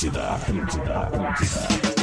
[0.00, 2.00] Atlântida, Atlântida, Atlântida.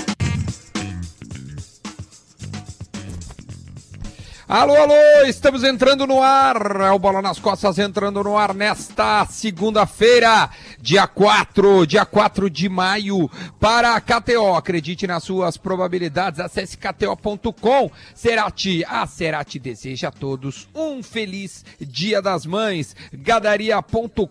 [4.48, 6.82] Alô, alô, estamos entrando no ar.
[6.82, 10.48] É o Bola nas Costas entrando no ar nesta segunda-feira,
[10.88, 13.30] dia 4, dia 4 de maio,
[13.60, 14.56] para a KTO.
[14.56, 17.92] Acredite nas suas probabilidades, acesse kto.com.
[18.16, 22.96] Cerati, a Cerati deseja a todos um feliz Dia das Mães.
[23.12, 24.24] Gadaria.com.br.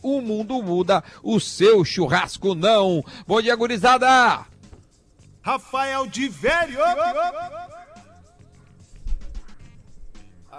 [0.00, 3.04] O mundo muda, o seu churrasco não.
[3.26, 4.46] Bom dia, gurizada.
[5.42, 6.78] Rafael de Velho.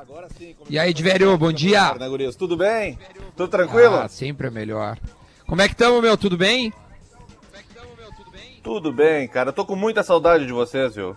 [0.03, 0.53] Agora sim.
[0.70, 1.93] E aí, Divério, bom dia.
[1.93, 2.09] Né?
[2.38, 2.99] Tudo bem?
[3.38, 3.95] Tudo tranquilo?
[3.95, 4.99] Ah, sempre é melhor.
[5.48, 6.17] Como é que estamos, meu?
[6.17, 6.73] Tudo bem?
[8.61, 9.53] Tudo bem, cara.
[9.53, 11.16] tô com muita saudade de vocês, viu?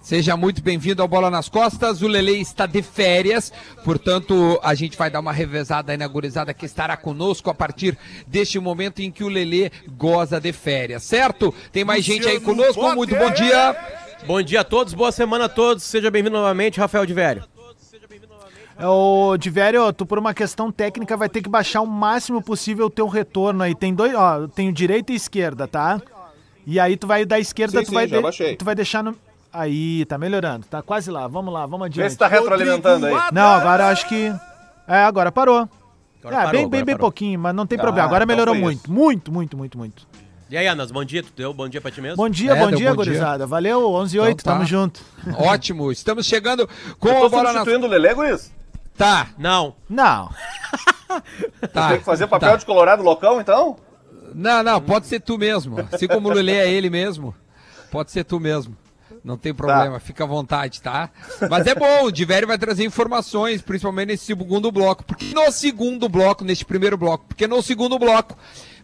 [0.00, 2.00] Seja muito bem-vindo ao Bola nas Costas.
[2.00, 3.52] O Lele está de férias,
[3.84, 7.98] portanto, a gente vai dar uma revezada aí na gurizada que estará conosco a partir
[8.24, 11.52] deste momento em que o Lele goza de férias, certo?
[11.72, 12.94] Tem mais gente aí conosco.
[12.94, 13.76] Muito bom dia.
[14.26, 15.82] Bom dia a todos, boa semana a todos.
[15.82, 17.53] Seja bem-vindo novamente, Rafael de Velho.
[18.76, 22.86] É, o Divério, tu por uma questão técnica vai ter que baixar o máximo possível
[22.86, 23.74] o teu retorno aí.
[23.74, 26.00] Tem dois, ó, tem o direita e esquerda, tá?
[26.66, 29.16] E aí tu vai da esquerda, sim, tu, sim, vai de, tu vai deixar no.
[29.52, 31.28] Aí, tá melhorando, tá quase lá.
[31.28, 32.06] Vamos lá, vamos adiante.
[32.06, 33.14] Vê se tá retroalimentando aí.
[33.32, 34.34] Não, agora acho que.
[34.88, 35.68] É, agora parou.
[36.20, 38.08] Agora é, parou, bem, bem, bem pouquinho, mas não tem ah, problema.
[38.08, 38.90] Agora então melhorou muito.
[38.90, 40.08] Muito, muito, muito, muito.
[40.50, 42.16] E aí, Anas, bom dia, tu deu bom dia pra ti mesmo?
[42.16, 43.38] Bom dia, é, bom dia, bom gurizada.
[43.38, 43.46] Dia.
[43.46, 44.52] Valeu, 11 e 8, então, tá.
[44.52, 45.00] tamo junto.
[45.38, 47.86] Ótimo, estamos chegando com Eu tô a bola substituindo na...
[47.86, 48.52] o Lelê, Guris?
[48.96, 49.28] Tá.
[49.38, 49.74] Não.
[49.88, 50.30] Não.
[51.72, 51.88] tá.
[51.88, 52.56] Tem que fazer papel tá.
[52.56, 53.76] de colorado loucão, então?
[54.34, 55.76] Não, não, pode ser tu mesmo.
[55.92, 57.34] Assim como o Lelê é ele mesmo,
[57.90, 58.76] pode ser tu mesmo.
[59.22, 60.00] Não tem problema, tá.
[60.00, 61.08] fica à vontade, tá?
[61.48, 65.02] Mas é bom, o Diverio vai trazer informações, principalmente nesse segundo bloco.
[65.02, 68.36] Porque no segundo bloco, neste primeiro bloco, porque no segundo bloco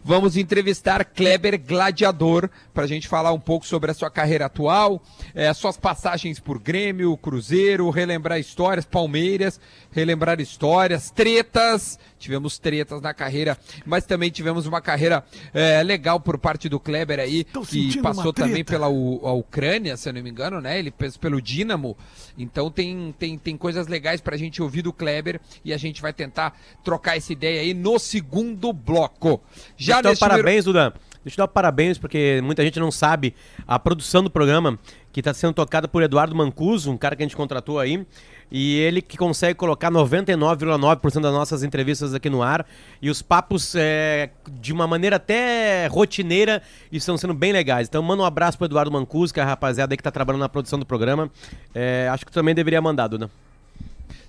[0.03, 4.99] Vamos entrevistar Kleber Gladiador para a gente falar um pouco sobre a sua carreira atual,
[5.35, 9.59] é, suas passagens por Grêmio, Cruzeiro, relembrar histórias, Palmeiras,
[9.91, 11.99] relembrar histórias, tretas.
[12.17, 17.19] Tivemos tretas na carreira, mas também tivemos uma carreira é, legal por parte do Kleber
[17.19, 20.77] aí, Tô que passou também pela U, Ucrânia, se eu não me engano, né?
[20.77, 21.97] Ele fez pelo Dinamo.
[22.37, 26.01] Então tem, tem, tem coisas legais para a gente ouvir do Kleber e a gente
[26.01, 29.41] vai tentar trocar essa ideia aí no segundo bloco.
[29.75, 30.91] Já já Deixa parabéns, Dudan.
[31.23, 33.35] Deixa eu dar parabéns, porque muita gente não sabe
[33.67, 34.79] a produção do programa,
[35.13, 38.05] que está sendo tocada por Eduardo Mancuso, um cara que a gente contratou aí.
[38.51, 42.65] E ele que consegue colocar 99,9% das nossas entrevistas aqui no ar.
[43.01, 47.87] E os papos, é, de uma maneira até rotineira, estão sendo bem legais.
[47.87, 50.41] Então, manda um abraço para Eduardo Mancuso, que é a rapaziada aí que está trabalhando
[50.41, 51.31] na produção do programa.
[51.73, 53.29] É, acho que também deveria mandar, Duda.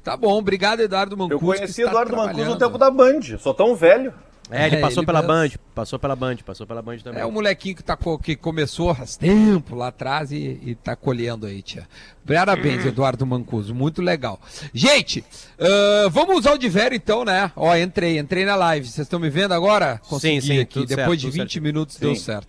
[0.04, 1.34] Tá bom, obrigado, Eduardo Mancuso.
[1.34, 4.12] Eu conheci Eduardo Mancuso no tempo da Band, sou tão velho.
[4.52, 7.22] É, ele é, passou ele pela Band, passou pela Band, passou pela Band também.
[7.22, 11.46] É um molequinho que, tá, que começou há tempo lá atrás e, e tá colhendo
[11.46, 11.88] aí, tia.
[12.26, 14.40] Parabéns, Eduardo Mancuso, muito legal.
[14.74, 15.20] Gente,
[15.58, 17.50] uh, vamos usar o Divério então, né?
[17.56, 18.86] Ó, entrei, entrei na live.
[18.86, 20.00] Vocês estão me vendo agora?
[20.06, 20.60] Consegui sim, sim.
[20.60, 20.86] Aqui.
[20.86, 21.62] Depois certo, de 20 certo.
[21.62, 22.00] minutos sim.
[22.00, 22.48] deu certo.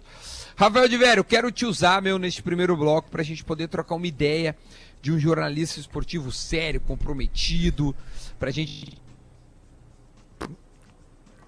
[0.56, 4.56] Rafael Divério, quero te usar, meu, neste primeiro bloco pra gente poder trocar uma ideia
[5.02, 7.96] de um jornalista esportivo sério, comprometido,
[8.40, 8.98] pra gente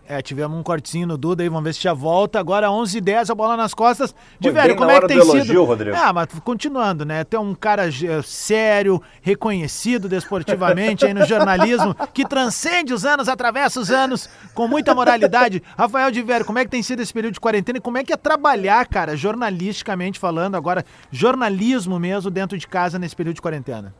[0.07, 2.39] é, tivemos um cortezinho no Duda aí, vamos ver se já volta.
[2.39, 4.13] Agora 11 h 10 a bola nas costas.
[4.39, 5.35] De velho, como é que tem sido?
[5.35, 5.97] Elogio, Rodrigo.
[5.97, 7.23] Ah, mas continuando, né?
[7.23, 13.79] Tem um cara eh, sério, reconhecido desportivamente aí no jornalismo, que transcende os anos, atravessa
[13.79, 15.63] os anos, com muita moralidade.
[15.77, 18.03] Rafael de Velho, como é que tem sido esse período de quarentena e como é
[18.03, 23.41] que é trabalhar, cara, jornalisticamente falando, agora, jornalismo mesmo dentro de casa nesse período de
[23.41, 23.93] quarentena?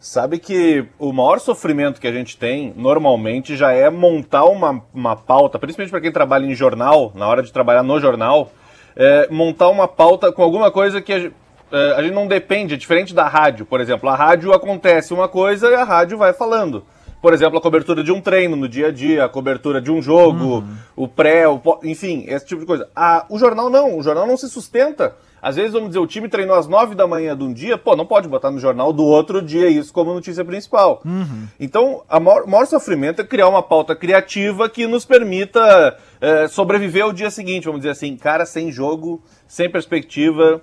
[0.00, 5.16] Sabe que o maior sofrimento que a gente tem, normalmente, já é montar uma, uma
[5.16, 8.52] pauta, principalmente para quem trabalha em jornal, na hora de trabalhar no jornal,
[8.94, 11.30] é, montar uma pauta com alguma coisa que a,
[11.76, 14.08] é, a gente não depende, é diferente da rádio, por exemplo.
[14.08, 16.84] A rádio acontece uma coisa e a rádio vai falando.
[17.20, 20.00] Por exemplo, a cobertura de um treino no dia a dia, a cobertura de um
[20.00, 20.76] jogo, uhum.
[20.94, 22.88] o pré, o, enfim, esse tipo de coisa.
[22.94, 26.28] A, o jornal não, o jornal não se sustenta às vezes, vamos dizer, o time
[26.28, 29.04] treinou às 9 da manhã de um dia, pô, não pode botar no jornal do
[29.04, 31.00] outro dia isso como notícia principal.
[31.04, 31.46] Uhum.
[31.58, 37.04] Então, o maior, maior, sofrimento é criar uma pauta criativa que nos permita é, sobreviver
[37.04, 40.60] ao dia seguinte, vamos dizer assim, cara, sem jogo, sem perspectiva,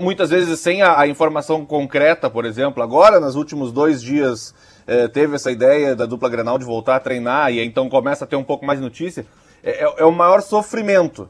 [0.00, 2.82] muitas vezes sem a, a informação concreta, por exemplo.
[2.82, 4.52] Agora, nos últimos dois dias,
[4.86, 8.28] é, teve essa ideia da dupla Grenal de voltar a treinar e então começa a
[8.28, 9.24] ter um pouco mais de notícia.
[9.62, 11.28] É, é, é o maior sofrimento.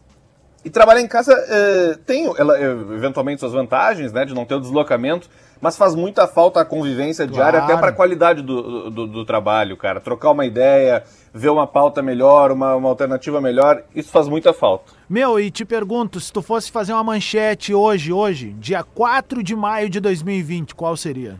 [0.66, 4.56] E trabalhar em casa eh, tem ela, eh, eventualmente suas vantagens, né, de não ter
[4.56, 5.30] o deslocamento,
[5.60, 7.72] mas faz muita falta a convivência diária Claro.
[7.72, 10.00] até para a qualidade do, do, do trabalho, cara.
[10.00, 14.92] Trocar uma ideia, ver uma pauta melhor, uma, uma alternativa melhor, isso faz muita falta.
[15.08, 19.54] Meu, e te pergunto, se tu fosse fazer uma manchete hoje, hoje, dia 4 de
[19.54, 21.36] maio de 2020, qual seria?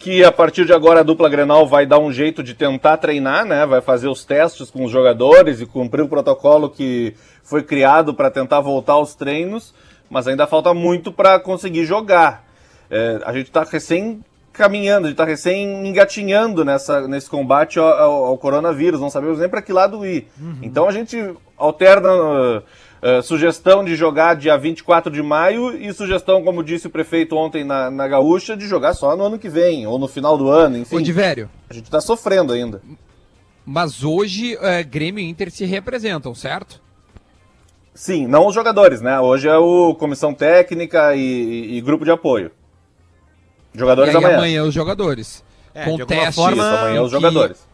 [0.00, 3.44] Que a partir de agora a dupla Grenal vai dar um jeito de tentar treinar,
[3.44, 3.66] né?
[3.66, 7.14] Vai fazer os testes com os jogadores e cumprir o protocolo que
[7.44, 9.74] foi criado para tentar voltar aos treinos,
[10.08, 12.44] mas ainda falta muito para conseguir jogar.
[12.90, 17.86] É, a gente está recém caminhando, a gente está recém engatinhando nessa, nesse combate ao,
[17.86, 20.26] ao- ao coronavírus, não sabemos nem para que lado ir.
[20.62, 22.62] Então a gente alterna uh,
[23.02, 27.64] uh, sugestão de jogar dia 24 de maio e sugestão, como disse o prefeito ontem
[27.64, 30.78] na, na Gaúcha, de jogar só no ano que vem, ou no final do ano,
[30.78, 30.96] enfim.
[30.96, 30.98] Ô,
[31.68, 32.80] A gente está sofrendo ainda.
[33.64, 36.80] mas hoje é, Grêmio e Inter se representam, certo?
[37.94, 39.18] Sim, não os jogadores, né?
[39.20, 42.50] Hoje é o comissão técnica e, e- e grupo de apoio.
[43.74, 44.38] Jogadores e aí amanhã.
[44.38, 45.44] amanhã os jogadores.
[45.74, 47.68] É, com de alguma testes forma- Isso, amanhã os que- jogadores.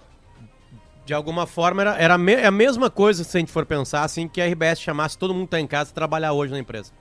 [1.07, 4.03] De alguma forma, era, era me- é a mesma coisa, se a gente for pensar,
[4.03, 6.93] assim, que a RBS chamasse todo mundo que tá em casa trabalhar hoje na empresa.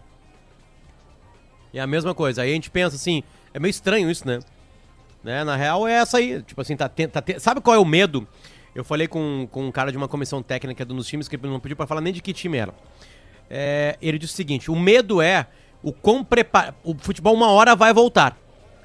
[1.74, 2.44] É a mesma coisa.
[2.44, 3.24] Aí a gente pensa assim,
[3.54, 4.40] é meio estranho isso, né?
[5.24, 5.44] né?
[5.44, 6.42] Na real é essa aí.
[6.44, 8.28] Tipo assim, tá, tá sabe qual é o medo?
[8.76, 11.76] Eu falei com, com um cara de uma comissão técnica dos times que não pediu
[11.76, 12.74] pra falar nem de que time era.
[13.50, 15.48] É, ele disse o seguinte: o medo é
[15.82, 16.76] o quão prepar...
[16.84, 18.38] O futebol uma hora vai voltar.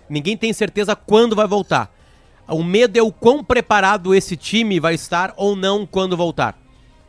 [0.09, 1.95] Ninguém tem certeza quando vai voltar.
[2.51, 6.59] O medo é o quão preparado esse time vai estar ou não quando voltar.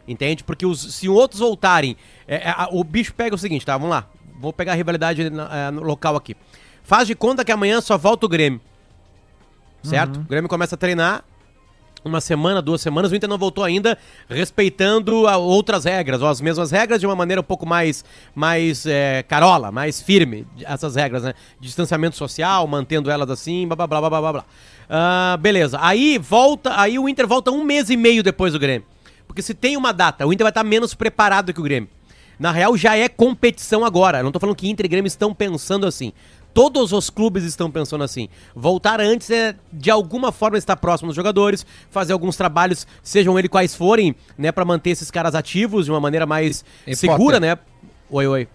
[0.08, 0.44] Entende?
[0.44, 1.96] Porque os- se outros voltarem.
[2.28, 3.78] é, é, o bicho pega o seguinte, tá?
[3.78, 4.06] Vamos lá.
[4.40, 6.36] Vou pegar a rivalidade na- é, no local aqui.
[6.84, 8.60] Faz de conta que amanhã só volta o Grêmio.
[9.84, 10.18] Certo?
[10.20, 11.24] O Grêmio começa a treinar.
[12.04, 13.96] Uma semana, duas semanas, o Inter não voltou ainda,
[14.28, 18.04] respeitando outras regras, ou as mesmas regras de uma maneira um pouco mais,
[18.34, 21.36] mais é, carola, mais firme, essas regras, né?
[21.60, 24.46] Distanciamento social, mantendo elas assim, blá blá blá blá blá blá.
[24.94, 25.78] Ah, beleza.
[25.82, 28.86] Aí volta, aí o Inter volta um mês e meio depois do Grêmio.
[29.26, 31.90] Porque se tem uma data, o Inter vai estar menos preparado que o Grêmio.
[32.38, 34.20] Na real, já é competição agora.
[34.20, 36.12] Eu não tô falando que Inter e Grêmio estão pensando assim.
[36.54, 38.28] Todos os clubes estão pensando assim.
[38.54, 43.50] Voltar antes é, de alguma forma, estar próximo dos jogadores, fazer alguns trabalhos, sejam eles
[43.50, 47.40] quais forem, né, para manter esses caras ativos de uma maneira mais E segura, Potter?
[47.42, 47.58] né?
[48.10, 48.48] Oi, oi.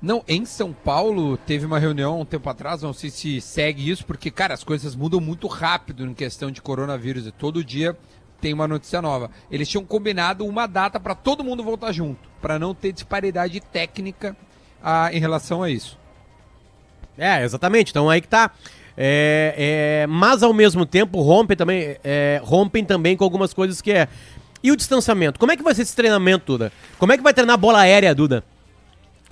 [0.00, 4.06] Não, em São Paulo teve uma reunião um tempo atrás, não sei se segue isso,
[4.06, 7.96] porque, cara, as coisas mudam muito rápido em questão de coronavírus e todo dia
[8.40, 9.28] tem uma notícia nova.
[9.50, 14.36] Eles tinham combinado uma data para todo mundo voltar junto, para não ter disparidade técnica
[14.80, 15.98] ah, em relação a isso.
[17.16, 17.90] É, exatamente.
[17.90, 18.52] Então aí que tá.
[18.96, 19.54] É,
[20.02, 24.08] é, mas ao mesmo tempo rompe também, é, rompem também com algumas coisas que é.
[24.62, 25.38] E o distanciamento?
[25.38, 26.72] Como é que vai ser esse treinamento, Duda?
[26.98, 28.44] Como é que vai treinar bola aérea, Duda?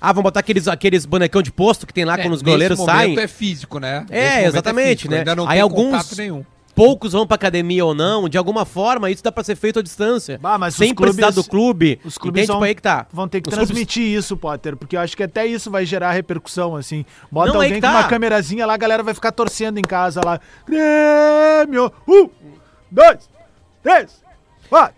[0.01, 2.53] Ah, vão botar aqueles, aqueles bonecão de posto que tem lá É, quando os nesse
[2.53, 3.19] goleiros momento saem.
[3.19, 4.05] é físico, né?
[4.11, 5.19] É, Nesse momento exatamente, físico, né?
[5.19, 6.45] Ainda não Aí tem alguns- nenhum.
[6.75, 9.83] Poucos vão pra academia ou não, de alguma forma isso dá pra ser feito à
[9.83, 10.39] distância.
[10.39, 11.99] Bah, mas sem os clubes- precisar do clube.
[12.05, 13.07] Os clubes Entende vão, tipo aí que tá.
[13.11, 15.87] vão ter que Os clubes- transmitir isso, Potter, porque eu acho que até isso vai
[15.87, 17.07] gerar repercussão, assim.
[17.33, 17.99] Bota Não, aí alguém que com tá.
[18.01, 20.39] uma câmerazinha lá, a galera vai ficar torcendo em casa lá.
[20.69, 21.91] Grêmio!
[22.07, 22.29] Um,
[22.91, 23.29] dois,
[23.83, 24.23] três,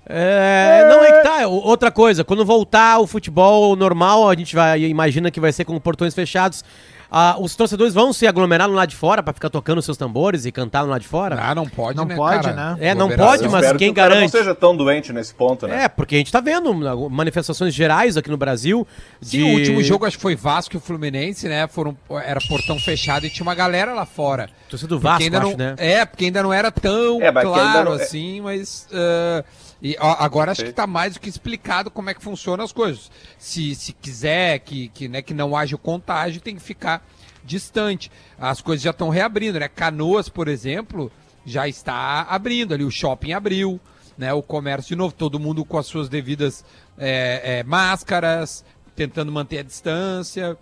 [0.07, 1.47] É, não é que tá.
[1.47, 5.79] Outra coisa, quando voltar o futebol normal, a gente vai imagina que vai ser com
[5.79, 6.65] portões fechados.
[7.11, 10.45] Ah, os torcedores vão se aglomerar no lado de fora pra ficar tocando seus tambores
[10.45, 11.39] e cantar no lado de fora?
[11.41, 12.55] Ah, não pode, Não né, pode, cara?
[12.55, 12.77] né?
[12.81, 14.21] É, não pode, mas quem que garante?
[14.21, 15.85] não seja tão doente nesse ponto, né?
[15.85, 18.87] É, porque a gente tá vendo uh, manifestações gerais aqui no Brasil.
[19.23, 21.67] Sim, de- o último jogo acho que foi Vasco e Fluminense, né?
[21.67, 24.51] Foram, era portão fechado e tinha uma galera lá fora.
[24.69, 25.75] Torcida do Vasco, ainda acho, não, né?
[25.79, 28.87] É, porque ainda não era tão É, claro não- é- assim, mas.
[28.93, 29.43] ah,
[29.81, 32.73] e, ó, agora acho que tá mais do que explicado como é que funcionam as
[32.73, 33.11] coisas.
[33.39, 37.07] Se, se quiser que, que, né, que não haja o contágio, tem que ficar
[37.45, 38.11] distante.
[38.39, 39.69] As coisas já estão reabrindo, né?
[39.69, 41.11] Canoas, por exemplo,
[41.47, 43.81] já está abrindo ali, o shopping abriu,
[44.19, 44.33] né?
[44.33, 46.65] O comércio de novo, todo mundo com as suas devidas
[46.99, 48.65] é, é, máscaras,
[48.97, 50.59] tentando manter a distância.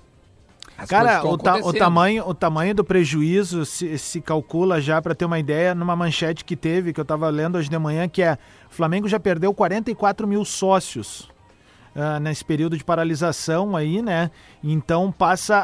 [0.79, 4.79] As coisas Cara, estão o, ta- o tamanho, o tamanho do prejuízo se, se calcula
[4.79, 7.79] já, pra ter uma ideia, numa manchete que teve, que eu tava lendo hoje de
[7.79, 8.37] manhã, que é
[8.77, 11.29] Flamengo já perdeu 44 mil sócios
[11.95, 14.31] ah, nesse período de paralisação aí, né?
[14.63, 15.63] Então passa a,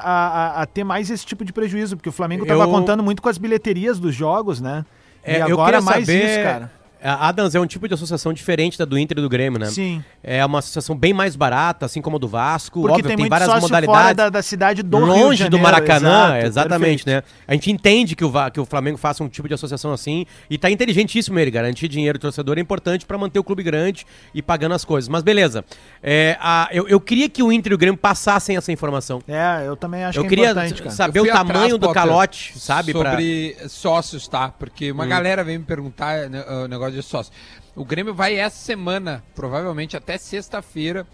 [0.59, 3.21] a- a ter mais esse tipo de prejuízo, porque o Flamengo tava Eu- contando muito
[3.21, 4.85] com as bilheterias dos jogos, né?
[5.23, 6.73] É, e agora mais saber, isso, cara.
[7.03, 9.67] A Adams é um tipo de associação diferente da do Inter e do Grêmio, né?
[9.67, 10.05] Sim.
[10.23, 12.81] É uma associação bem mais barata, assim como a do Vasco.
[12.81, 13.87] Porque Óbvio, tem, tem, várias modalidades.
[13.87, 17.27] fora da, da cidade do Rio de longe Janeiro, do Maracanã, exato, exatamente, perfeito.
[17.27, 17.35] né?
[17.47, 20.57] A gente entende que o, que o Flamengo faça um tipo de associação assim e
[20.57, 21.51] tá inteligentíssimo ele.
[21.51, 25.09] Garantir dinheiro do torcedor é importante pra manter o clube grande e pagando as coisas.
[25.09, 25.65] Mas beleza.
[26.03, 29.21] É, a- eu, eu queria que o Inter e o Grêmio passassem essa informação.
[29.27, 30.95] É, eu também acho eu que é queria importante, cara.
[30.95, 32.93] saber Eu o fui atrás, tamanho do calote, sabe?
[32.93, 33.13] pra- Hum.
[33.13, 34.49] Sobre sócios, tá?
[34.49, 37.33] Porque uma galera vem me perguntar né, o negócio de sócio.
[37.75, 41.07] O Grêmio vai essa semana, provavelmente até sexta-feira,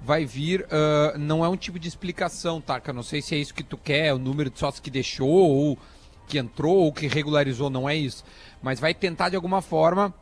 [0.00, 0.66] vai vir.
[0.70, 2.80] ah, não é um tipo de explicação, tá?
[2.80, 4.90] Que eu não sei se é isso que tu quer, o número de sócios que
[4.90, 5.78] deixou, ou
[6.26, 8.24] que entrou, ou que regularizou, não é isso.
[8.62, 10.14] Mas vai tentar de alguma forma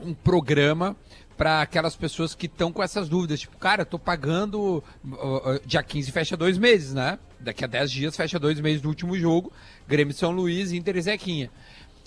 [0.00, 0.96] um programa
[1.36, 3.40] para aquelas pessoas que estão com essas dúvidas.
[3.40, 4.82] Tipo, cara, eu tô pagando.
[5.04, 7.18] uh, uh, dia 15 fecha dois meses, né?
[7.38, 9.52] Daqui a 10 dias fecha dois meses do último jogo.
[9.86, 11.50] Grêmio São Luís, Inter e Zequinha.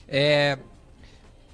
[0.07, 0.57] É.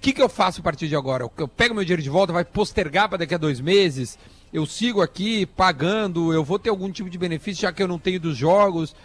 [0.06, 1.24] Que, que eu faço a partir de agora?
[1.24, 4.20] Eu- Eu pego meu dinheiro de volta, vai postergar para daqui a dois meses?
[4.54, 7.98] Eu sigo aqui pagando, eu vou ter algum tipo de benefício já que eu não
[7.98, 8.96] tenho dos jogos?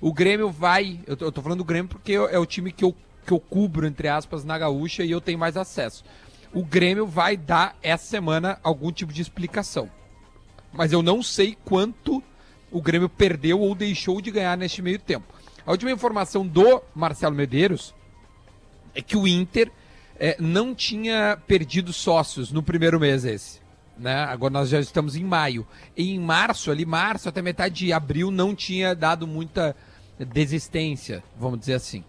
[0.00, 0.98] O Grêmio vai.
[1.06, 2.92] Eu tô, eu tô falando do Grêmio porque é o time que eu,
[3.24, 6.02] que eu cubro, entre aspas, na gaúcha e eu tenho mais acesso.
[6.52, 9.88] O Grêmio vai dar essa semana algum tipo de explicação.
[10.72, 12.20] Mas eu não sei quanto
[12.72, 15.32] o Grêmio perdeu ou deixou de ganhar neste meio tempo.
[15.64, 17.94] A última informação do Marcelo Medeiros
[18.92, 19.70] é que o Inter
[20.18, 23.60] eh, não tinha perdido sócios no primeiro mês esse.
[23.98, 24.14] Né?
[24.24, 25.66] Agora nós já estamos em maio.
[25.96, 29.74] E em março, ali, março até metade de abril, não tinha dado muita
[30.18, 32.04] desistência, vamos dizer assim.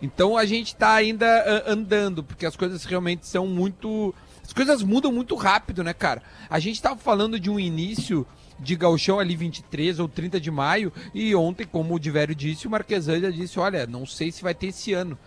[0.00, 4.14] Então a gente está ainda andando, porque as coisas realmente são muito.
[4.44, 6.22] As coisas mudam muito rápido, né, cara?
[6.48, 8.26] A gente estava falando de um início
[8.58, 12.70] de gauchão ali 23 ou 30 de maio, e ontem, como o Divério disse, o
[12.70, 15.18] Marquesan já disse: olha, não sei se vai ter esse ano.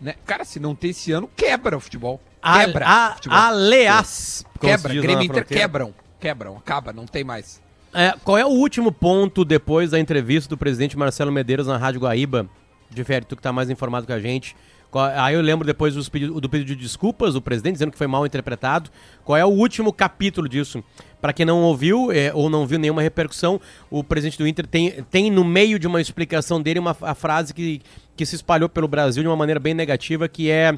[0.00, 0.14] Né?
[0.26, 2.20] Cara, se não ter esse ano, quebra o futebol.
[2.42, 2.86] A- Quebra.
[2.88, 3.38] a- o futebol.
[3.38, 4.94] Se Quebra.
[5.02, 5.94] Grêmio Inter quebram.
[6.18, 7.60] Quebram, acaba, não tem mais.
[7.92, 12.00] É, qual é o último ponto depois da entrevista do presidente Marcelo Medeiros na Rádio
[12.00, 12.48] Guaíba?
[12.90, 14.54] Difere, tu que tá mais informado que a gente.
[14.98, 18.06] Aí eu lembro depois dos pedi- do pedido de desculpas do presidente, dizendo que foi
[18.06, 18.90] mal interpretado.
[19.24, 20.82] Qual é o último capítulo disso?
[21.20, 25.02] Pra quem não ouviu é, ou não viu nenhuma repercussão, o presidente do Inter tem,
[25.10, 27.82] tem no meio de uma explicação dele uma a frase que,
[28.16, 30.76] que se espalhou pelo Brasil de uma maneira bem negativa, que é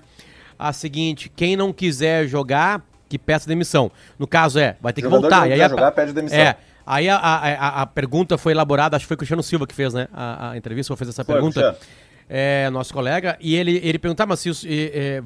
[0.58, 3.90] a seguinte: quem não quiser jogar, que peça demissão.
[4.18, 5.48] No caso é, vai ter que voltar.
[5.48, 6.38] E aí a- jogar, pede demissão.
[6.38, 9.68] É, Aí a, a, a- a pergunta foi elaborada, acho que foi o Cristiano Silva
[9.68, 10.08] que fez, né?
[10.12, 11.60] A, a entrevista, ou fez essa Foi, pergunta.
[11.62, 12.11] Cristiano.
[12.34, 14.64] É, nosso colega, e ele, ele perguntava mas se os-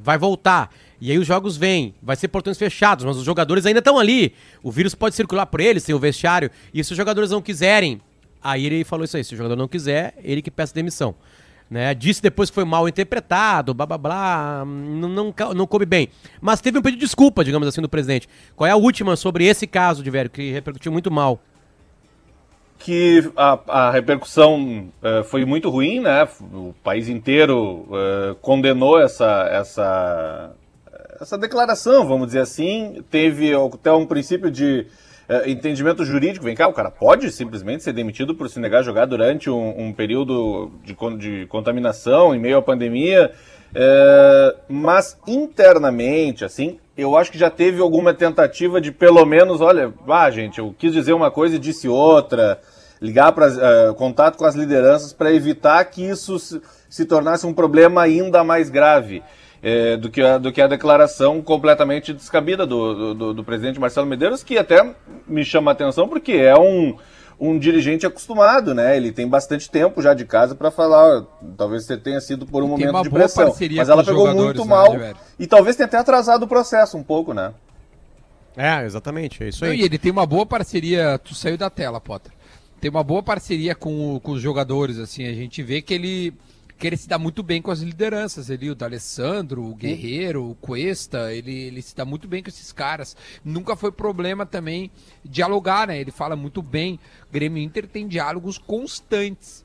[0.03, 0.75] vai voltar.
[1.01, 4.35] E aí os jogos vêm, vai ser portões fechados, mas os jogadores ainda estão ali.
[4.61, 6.51] O vírus pode circular por eles, tem o vestiário.
[6.75, 8.01] E se os jogadores não quiserem,
[8.43, 11.15] aí ele falou isso aí: se o jogador não quiser, ele que peça demissão.
[11.71, 11.95] Né?
[11.95, 16.09] Disse depois que foi mal interpretado, blá blá blá, não, não, não coube bem.
[16.41, 18.29] Mas teve um pedido de desculpa, digamos assim, do presidente.
[18.57, 21.41] Qual é a última sobre esse caso, de velho, que repercutiu muito mal?
[22.79, 26.29] Que a, a repercussão eh, foi muito ruim, né?
[26.53, 30.53] O país inteiro eh, condenou essa, essa,
[31.21, 33.03] essa declaração, vamos dizer assim.
[33.11, 34.87] Teve até um princípio de
[35.29, 36.45] eh, entendimento jurídico.
[36.45, 39.89] Vem cá, o cara pode simplesmente ser demitido por se negar a jogar durante um,
[39.89, 43.33] um período de, de contaminação em meio à pandemia.
[44.69, 50.31] Mas internamente, assim, eu acho que já teve alguma tentativa de pelo menos, olha, ah,
[50.31, 52.61] gente, eu quis dizer uma coisa e disse outra,
[53.01, 58.03] ligar para contato com as lideranças para evitar que isso se, se tornasse um problema
[58.03, 59.23] ainda mais grave
[59.63, 64.07] eh, do, que a, do que a declaração completamente descabida do, do, do presidente Marcelo
[64.07, 64.95] Medeiros, que até
[65.27, 66.97] me chama a atenção porque é um,
[67.39, 68.97] um dirigente acostumado, né?
[68.97, 71.25] Ele tem bastante tempo já de casa para falar.
[71.57, 74.05] Talvez você tenha sido por um Tem momento de boa pressão, parceria mas com ela
[74.05, 74.97] pegou muito né, mal
[75.39, 77.53] e talvez tenha até atrasado o processo um pouco, né?
[78.57, 79.81] É, exatamente, é isso aí.
[79.81, 81.19] e ele tem uma boa parceria.
[81.23, 82.33] Tu saiu da tela, Potter.
[82.81, 85.27] Tem uma boa parceria com, com os jogadores, assim.
[85.27, 86.33] A gente vê que ele,
[86.79, 88.51] que ele se dá muito bem com as lideranças.
[88.51, 92.71] Ele, o D'Alessandro, o Guerreiro, o Cuesta, ele, ele se dá muito bem com esses
[92.73, 93.17] caras.
[93.45, 94.91] Nunca foi problema também
[95.25, 95.99] dialogar, né?
[95.99, 96.99] Ele fala muito bem.
[97.33, 99.65] Grêmio e Inter tem diálogos constantes.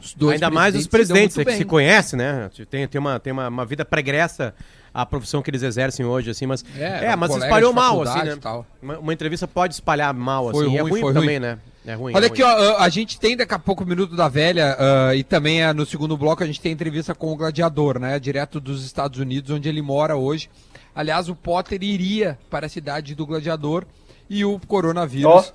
[0.00, 2.50] Os dois Ainda mais os se presidentes muito é que se conhecem, né?
[2.68, 4.52] Tem, tem, uma, tem uma, uma vida pregressa
[4.92, 6.64] à profissão que eles exercem hoje, assim, mas.
[6.76, 8.38] É, É, mas espalhou mal, assim, né?
[8.80, 10.74] Uma, uma entrevista pode espalhar mal, Foi assim.
[10.74, 11.38] e é ruim, ruim também, ruim.
[11.38, 11.58] né?
[11.84, 12.14] É ruim.
[12.14, 15.14] Olha é aqui, ó, a gente tem daqui a pouco o Minuto da Velha ah,
[15.16, 18.18] e também ah, no segundo bloco a gente tem entrevista com o Gladiador, né?
[18.20, 20.48] Direto dos Estados Unidos, onde ele mora hoje.
[20.94, 23.84] Aliás, o Potter iria para a cidade do Gladiador
[24.30, 25.52] e o coronavírus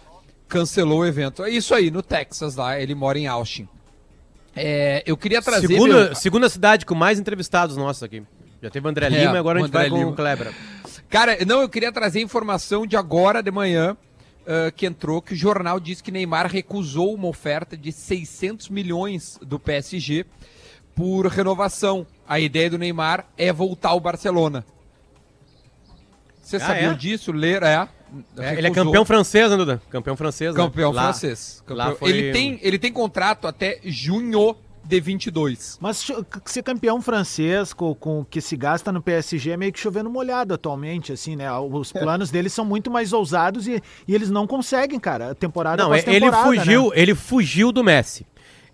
[0.47, 1.43] cancelou o evento.
[1.43, 3.67] É isso aí, no Texas lá, ele mora em Austin.
[4.55, 5.67] É, eu queria trazer...
[5.67, 8.23] Segunda, meu- segunda cidade com mais entrevistados nossos aqui.
[8.61, 10.11] Já teve o André É, Lima e agora a o gente vai André com Lima.
[10.11, 10.51] o Kleber.
[11.09, 13.95] Cara, não, eu queria trazer informação de agora de manhã
[14.47, 19.37] ah, que entrou que o jornal diz que Neymar recusou uma oferta de 600 milhões
[19.41, 20.25] do PSG
[20.95, 22.07] por renovação.
[22.27, 24.65] A ideia do Neymar é voltar ao Barcelona.
[26.41, 26.93] Você Ah, sabia é?
[26.93, 27.31] disso?
[27.31, 27.87] Ler, é.
[28.37, 29.81] É, ele é campeão francês, né, Duda?
[29.89, 30.55] Campeão francês.
[30.55, 30.61] né?
[30.63, 31.61] Campeão Lá- francês.
[31.65, 34.55] Campeão- lá foi- ele, tem, ele tem contrato até junho
[34.87, 35.77] de 22.
[35.81, 36.07] Mas
[36.45, 40.09] ser campeão francês com, com o que se gasta no PSG é meio que chovendo
[40.09, 41.51] molhado atualmente, assim, né?
[41.59, 45.35] Os planos deles são muito mais ousados e, e eles não conseguem, cara.
[45.35, 46.91] Temporada Não, após ele temporada, fugiu, né?
[46.95, 48.25] ele fugiu do Messi.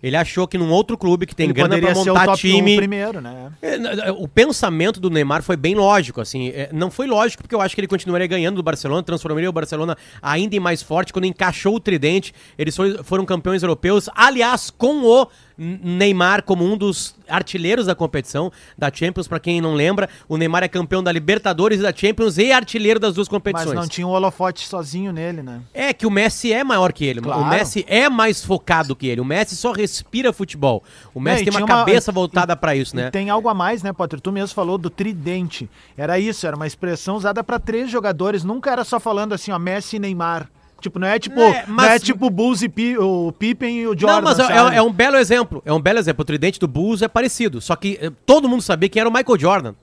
[0.02, 2.76] Ele achou que num outro clube que tem Ele grana o montar top time.
[2.76, 3.50] primeiro, né?
[3.62, 7.60] É, O pensamento do Neymar foi bem lógico, assim, é, não foi lógico porque eu
[7.62, 11.24] acho que ele continuaria ganhando do Barcelona, transformaria o Barcelona ainda em mais forte quando
[11.24, 17.14] encaixou o tridente, eles foi- foram campeões europeus, aliás, com o Neymar como um dos
[17.28, 21.78] artilheiros da competição da Champions, pra quem não lembra, o Neymar é campeão da Libertadores
[21.78, 23.74] e da Champions e artilheiro das duas Mas competições.
[23.74, 25.60] não tinha um holofote sozinho nele, né?
[25.72, 27.20] É que o Messi é maior que ele.
[27.20, 27.44] O Claro.
[27.46, 29.20] Messi é mais focado que ele.
[29.20, 30.82] O Messi só respira futebol.
[31.14, 33.10] O Messi Não, e tem uma uma- cabeça e- voltada pra isso, E né?
[33.10, 34.20] tem algo a mais, né, Potter?
[34.20, 35.68] Tu mesmo falou do tridente.
[35.96, 38.44] Era isso, era uma expressão usada pra três jogadores.
[38.44, 40.48] Nunca era só falando assim, ó, Messi e Neymar.
[40.84, 43.86] Tipo, não é tipo, É, não mas- é tipo o Bulls e o Pippen e
[43.86, 44.06] o Jordan.
[44.16, 45.62] Não, mas é, é um belo exemplo.
[45.64, 46.20] É um belo exemplo.
[46.22, 47.58] O tridente do Bulls é parecido.
[47.60, 49.74] Só que eh, todo mundo sabia que era o Michael Jordan.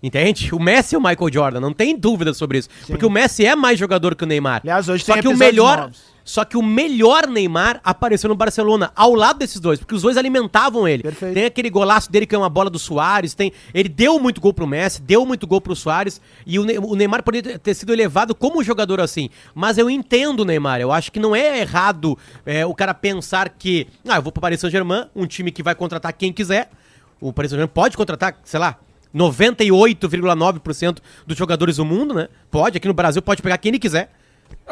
[0.00, 0.54] Entende?
[0.54, 2.68] O Messi é o Michael Jordan, não tem dúvida sobre isso.
[2.86, 4.60] Porque o Messi é mais jogador que o Neymar.
[4.62, 6.00] Aliás, hoje só tem que o melhor, novos.
[6.26, 10.16] Só que o melhor Neymar apareceu no Barcelona, ao lado desses dois, porque os dois
[10.16, 11.04] alimentavam ele.
[11.04, 11.34] Perfeito.
[11.34, 14.52] Tem aquele golaço dele que é uma bola do Soares, tem, ele deu muito gol
[14.52, 17.92] pro Messi, deu muito gol pro Soares, e o, Ne- o Neymar poderia ter sido
[17.92, 19.30] elevado como jogador assim.
[19.54, 23.48] Mas eu entendo o Neymar, eu acho que não é errado é, o cara pensar
[23.50, 26.70] que, ah, eu vou pro Paris Saint-Germain, um time que vai contratar quem quiser.
[27.20, 28.76] O Paris Saint-Germain pode contratar, sei lá,
[29.14, 32.28] 98,9% dos jogadores do mundo, né?
[32.50, 34.10] Pode, aqui no Brasil pode pegar quem ele quiser.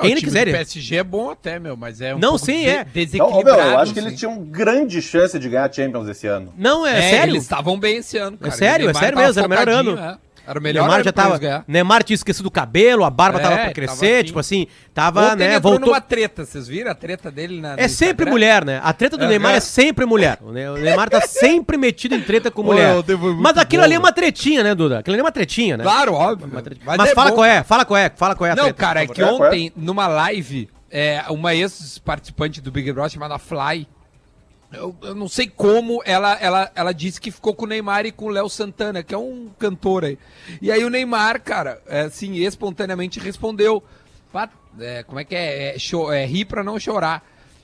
[0.00, 0.46] Quem ele quiser.
[0.46, 2.84] O ele- PSG é bom até, meu, mas é um Não, pouco sim, de- é.
[2.84, 3.44] Desequilibrado.
[3.44, 6.52] meu, eu acho que eles tinham grande chance de ganhar a Champions esse ano.
[6.56, 7.32] Não, é, É, sério.
[7.34, 8.50] Eles estavam bem esse ano, cara.
[8.52, 9.98] sério, O é sério mesmo, era o melhor ano.
[9.98, 10.18] é.
[10.46, 11.38] Era o melhor Neymar já tava.
[11.38, 11.64] ganhar.
[11.66, 14.24] Neymar tinha esquecido o cabelo, a barba É, tava pra tava crescer, assim.
[14.24, 15.88] tipo assim, tava, Ontem ele né, entrou voltou.
[15.88, 18.80] numa treta, vocês viram a treta dele na É sempre mulher, né?
[18.84, 19.30] A treta do Aham.
[19.30, 20.38] Neymar é sempre mulher.
[20.42, 23.02] O Ne- o Neymar tá sempre metido em treta com Ô, mulher.
[23.04, 24.98] foi muito Mas aquilo bom, ali é uma tretinha, né, Duda?
[24.98, 25.84] Aquilo ali é uma tretinha, né?
[25.84, 26.48] Claro, óbvio.
[26.52, 26.64] Mas,
[26.98, 27.36] Mas, é fala bom.
[27.36, 28.78] qual é, fala qual é, fala qual é a Não, treta.
[28.78, 29.32] cara, é que É, é?
[29.32, 33.86] ontem, numa live, é, uma ex-participante do Big Brother chamada Fly,
[34.74, 38.12] eu, eu não sei como, ela, ela, ela disse que ficou com o Neymar e
[38.12, 40.18] com o Léo Santana, que é um cantor aí.
[40.60, 43.82] E aí o Neymar, cara, assim, espontaneamente respondeu,
[44.32, 44.48] "Pá,
[44.80, 45.74] é, como é que é?
[45.74, 47.22] É, cho- é rir pra não chorar.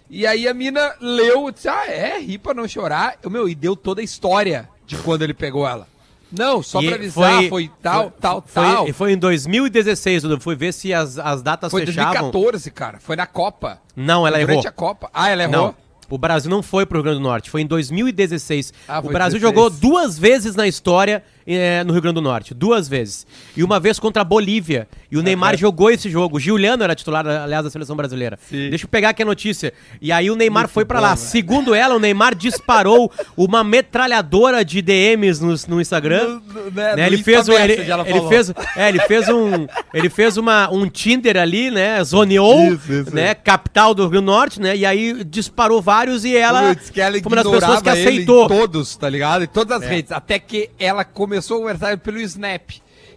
[0.09, 3.16] E aí a mina leu disse, ah, é, rir pra não chorar.
[3.23, 5.87] Eu, meu, e deu toda a história de quando ele pegou ela.
[6.33, 8.88] Não, só E pra avisar, foi, tal, foi- tal, foi, tal.
[8.88, 10.38] e Foi em 2016, Duda.
[10.40, 12.12] Fui ver se as, as datas Foi fechavam.
[12.31, 12.99] 2014, cara.
[13.01, 13.81] Foi na Copa.
[13.96, 14.49] Não, ela Foi errou.
[14.62, 15.11] Durante a Copa.
[15.12, 15.53] Ah, ela errou?
[15.66, 15.75] Não.
[16.11, 18.73] O Brasil não foi pro Rio Grande do Norte, foi em 2016.
[18.88, 19.40] Ah, o foi Brasil 16.
[19.40, 21.23] jogou duas vezes na história
[21.56, 23.26] eh, no Rio Grande do Norte, duas vezes.
[23.56, 24.88] E uma vez contra a Bolívia.
[25.10, 26.36] E o Neymar jogou esse jogo.
[26.36, 28.38] O Giuliano era titular, aliás, da seleção brasileira.
[28.48, 28.70] Sim.
[28.70, 29.72] Deixa eu pegar aqui a notícia.
[30.00, 31.16] E aí o Neymar foi pra bom, lá.
[31.16, 36.40] Segundo ela, o Neymar disparou uma metralhadora de DMs no, no Instagram.
[36.46, 40.36] No- né, Né, ele fez, um- ele, ele fez, é, ele fez um, ele fez
[40.36, 44.86] uma, um Tinder ali, né, zoneou, Isso, isso, né, capital do Rio Norte, né, e
[44.86, 48.46] aí disparou vários e ela, ela foi uma das pessoas que aceitou.
[48.48, 49.44] Todos, tá ligado?
[49.44, 49.88] Em todas as É.
[49.94, 50.12] redes.
[50.12, 52.70] Até que ela começou a conversar pelo Snap.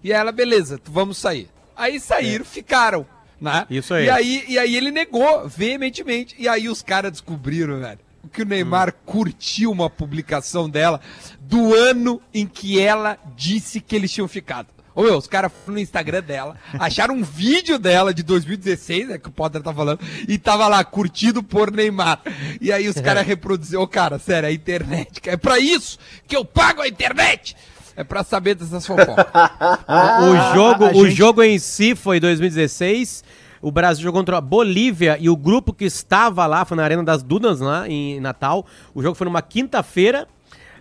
[0.03, 1.49] E ela, beleza, vamos sair.
[1.75, 3.05] Aí saíram, ficaram.
[3.39, 3.65] Né?
[3.69, 3.73] É.
[3.75, 4.05] Isso aí.
[4.05, 4.45] E aí.
[4.47, 6.35] E aí ele negou veementemente.
[6.37, 7.99] E aí os caras descobriram, velho,
[8.31, 9.01] que o Neymar Hum.
[9.05, 11.01] curtiu uma publicação dela
[11.41, 14.67] do ano em que ela disse que eles tinham ficado.
[14.95, 19.17] Ô meu, os caras foram no Instagram dela, acharam um vídeo dela de 2016, né,
[19.17, 22.21] que o Potter tá falando, e tava lá, curtido por Neymar.
[22.61, 26.45] E aí os caras reproduziram, ô cara, sério, a internet, é pra isso que eu
[26.45, 27.55] pago a internet!
[27.95, 29.15] É pra saber dessas fofocas.
[29.87, 33.23] O jogo, a o gente- jogo em si foi 2016.
[33.61, 37.03] O Brasil jogou contra a Bolívia e o grupo que estava lá foi na Arena
[37.03, 38.65] das Dunas, lá em Natal.
[38.93, 40.27] O jogo foi numa quinta-feira.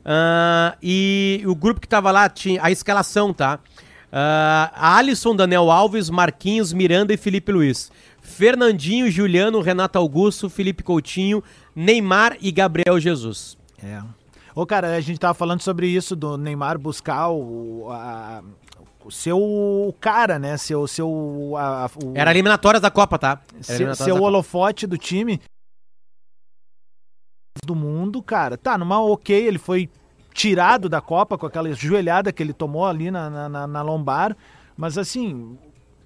[0.04, 3.60] ah, e o grupo que estava lá tinha a escalação, tá?
[4.10, 7.90] Ah, Alisson, Daniel Alves, Marquinhos, Miranda e Felipe Luiz.
[8.20, 11.42] Fernandinho, Juliano, Renato Augusto, Felipe Coutinho,
[11.74, 13.56] Neymar e Gabriel Jesus.
[13.82, 14.00] É.
[14.54, 18.42] Ô, cara, a gente tava falando sobre isso do Neymar buscar o, a-
[19.04, 20.56] o seu cara, né?
[20.56, 23.40] Seu, seu, a- o, Era eliminatórias da Copa, tá?
[23.54, 24.26] Era seu, seu da Copa.
[24.26, 25.40] holofote do time
[27.64, 28.56] do mundo, cara.
[28.58, 29.88] Tá, numa ok, ele foi
[30.34, 34.36] tirado da Copa com aquela joelhada que ele tomou ali na, na- na lombar.
[34.76, 35.56] Mas assim,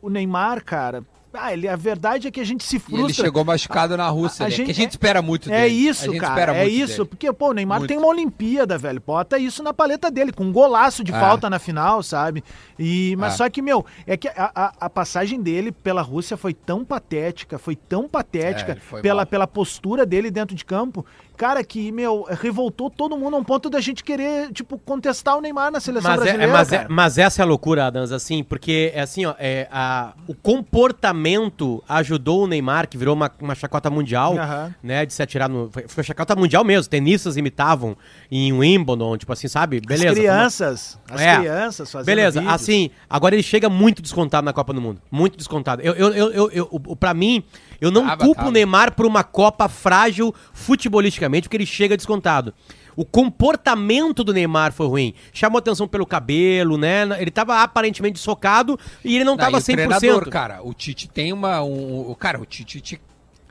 [0.02, 1.04] o Neymar, cara.
[1.38, 3.04] Ah, ele, a verdade é que a gente se E frustra.
[3.06, 4.56] ele chegou machucado na Rússia, A- a né?
[4.56, 5.74] gente- que a gente espera muito É dele.
[5.74, 6.56] isso, A gente cara.
[6.56, 6.98] É isso.
[6.98, 7.08] dele.
[7.08, 7.88] Porque, pô, o Neymar Muito.
[7.88, 9.02] tem uma Olimpíada, velho.
[9.04, 11.18] Bota isso na paleta dele, com um golaço de É.
[11.20, 12.42] falta na final, sabe?
[12.78, 13.36] E, mas É.
[13.36, 17.58] só que, meu, é que a, a- a passagem dele pela Rússia foi tão patética,
[17.58, 19.26] foi tão patética É, pela, mal.
[19.26, 21.04] pela postura dele dentro de campo,
[21.36, 25.40] cara, que, meu, revoltou todo mundo a um ponto da gente querer, tipo, contestar o
[25.40, 26.52] Neymar na seleção Mas, é, brasileira.
[26.52, 30.14] mas, é- mas essa é a loucura, Adams, assim, porque é assim, ó, é, a,
[30.26, 34.74] o comportamento ajudou o Neymar, que virou uma, uma chacota mundial, Aham.
[34.82, 35.70] né, de se atirar no...
[35.70, 37.96] Foi, foi chacota mundial mesmo, tenistas imitavam
[38.30, 39.80] em Wimbledon, tipo assim, sabe?
[39.80, 40.08] Beleza.
[40.10, 41.36] as crianças, as É.
[41.38, 42.54] crianças fazendo Beleza, vídeos.
[42.62, 45.00] assim, agora ele chega muito descontado na Copa do Mundo.
[45.10, 45.82] Muito descontado.
[45.82, 47.42] Eu, eu, eu, eu, eu- pra mim,
[47.80, 48.48] eu não Tava, culpo tava.
[48.48, 52.52] o Neymar por uma Copa frágil futebolisticamente, porque ele chega descontado.
[52.94, 55.14] O comportamento do Neymar foi ruim.
[55.32, 57.02] Chamou atenção pelo cabelo, né?
[57.20, 59.72] Ele tava aparentemente socado e ele não, Não, tava e o 100%.
[59.74, 61.62] treinador, cara, o Tite tem uma.
[61.62, 63.00] Um, o- cara, o Tite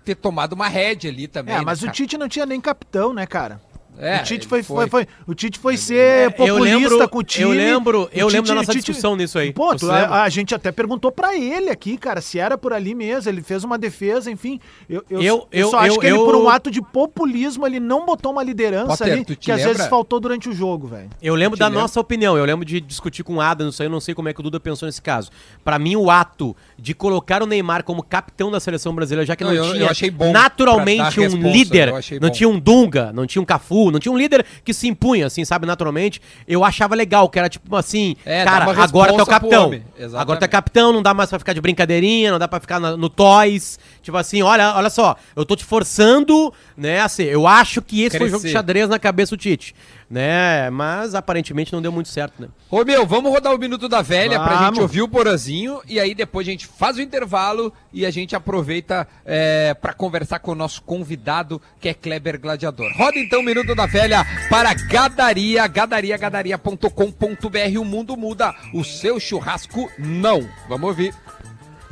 [0.03, 1.53] ter tomado uma rédea ali também.
[1.55, 1.93] É, né, mas o cara?
[1.93, 3.61] Tite não tinha nem capitão, né, cara?
[3.97, 4.88] É, o Tite foi, foi.
[4.88, 5.05] foi.
[5.05, 7.45] foi- o Tite foi ser eu populista lembro- com o time.
[7.45, 9.51] eu lembro- eu lembro da nossa discussão nisso aí.
[9.53, 12.93] Pô, tu- a, a gente até perguntou pra ele aqui, cara, se era por ali
[12.95, 13.29] mesmo.
[13.29, 14.60] Ele fez uma defesa, enfim.
[14.89, 16.81] Eu, eu, Eu- eu só eu- acho eu- que ele, eu- por um ato de
[16.81, 19.73] populismo, ele não botou uma liderança Potter, ali que às lembra?
[19.73, 21.10] vezes faltou durante o jogo, velho.
[21.21, 21.81] Eu lembro da lembra?
[21.81, 24.27] nossa opinião, eu lembro de discutir com o Adam, isso aí eu não sei como
[24.29, 25.29] é que o Duda pensou nesse caso.
[25.63, 29.43] Pra mim, o ato de colocar o Neymar como capitão da seleção brasileira, já que
[29.43, 32.29] não, Não, eu- tinha eu achei bom naturalmente um responsa, líder, não bom.
[32.29, 35.43] tinha um Dunga, não tinha um Cafu, não tinha um líder que se impunha, assim,
[35.45, 36.21] sabe, naturalmente.
[36.48, 39.69] Eu achava legal, que era tipo assim, É, cara, agora tu é o capitão.
[40.21, 42.80] Agora tu é capitão, não dá mais pra ficar de brincadeirinha, não dá pra ficar
[42.80, 43.78] na- no toys.
[44.02, 48.17] Tipo assim, olha, olha só, eu tô te forçando, né, assim, eu acho que esse
[48.17, 49.76] foi o jogo de xadrez na cabeça do Tite,
[50.10, 52.48] né, mas aparentemente não deu muito certo, né.
[52.70, 54.68] Ô meu, vamos rodar o Minuto da Velha pra Vamos.
[54.68, 58.36] gente ouvir o Porazinho e aí depois a gente faz o intervalo e a gente
[58.36, 62.91] aproveita é, para conversar com o nosso convidado que é Kleber Gladiador.
[62.96, 67.80] Roda então o Minuto da Velha para Gadaria, gadaria, gadaria.com.br.
[67.80, 70.48] O mundo muda, o seu churrasco não.
[70.68, 71.13] Vamos ouvir.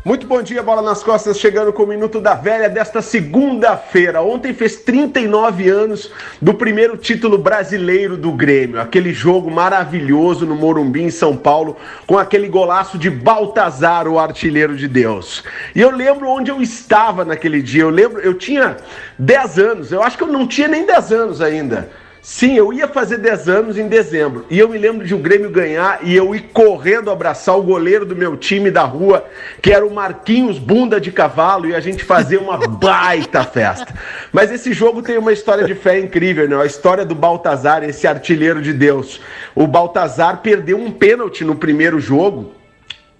[0.05, 4.21] Muito bom dia, bola nas costas, chegando com o Minuto da Velha desta segunda-feira.
[4.21, 6.11] Ontem fez 39 anos
[6.41, 8.81] do primeiro título brasileiro do Grêmio.
[8.81, 14.75] Aquele jogo maravilhoso no Morumbi, em São Paulo, com aquele golaço de Baltazar, o artilheiro
[14.75, 15.41] de Deus.
[15.73, 17.83] E eu lembro onde eu estava naquele dia.
[17.83, 18.75] Eu lembro, eu tinha
[19.17, 21.89] 10 anos, eu acho que eu não tinha nem 10 anos ainda.
[22.25, 24.45] Sim, eu ia fazer 10 anos em dezembro.
[24.49, 28.05] E eu me lembro de o Grêmio ganhar e eu ir correndo abraçar o goleiro
[28.05, 29.25] do meu time da rua,
[29.61, 33.93] que era o Marquinhos Bunda de Cavalo, e a gente fazer uma baita festa.
[34.31, 36.55] Mas esse jogo tem uma história de fé incrível, né?
[36.55, 39.19] A história do Baltazar, esse artilheiro de Deus.
[39.53, 42.53] O Baltazar perdeu um pênalti no primeiro jogo.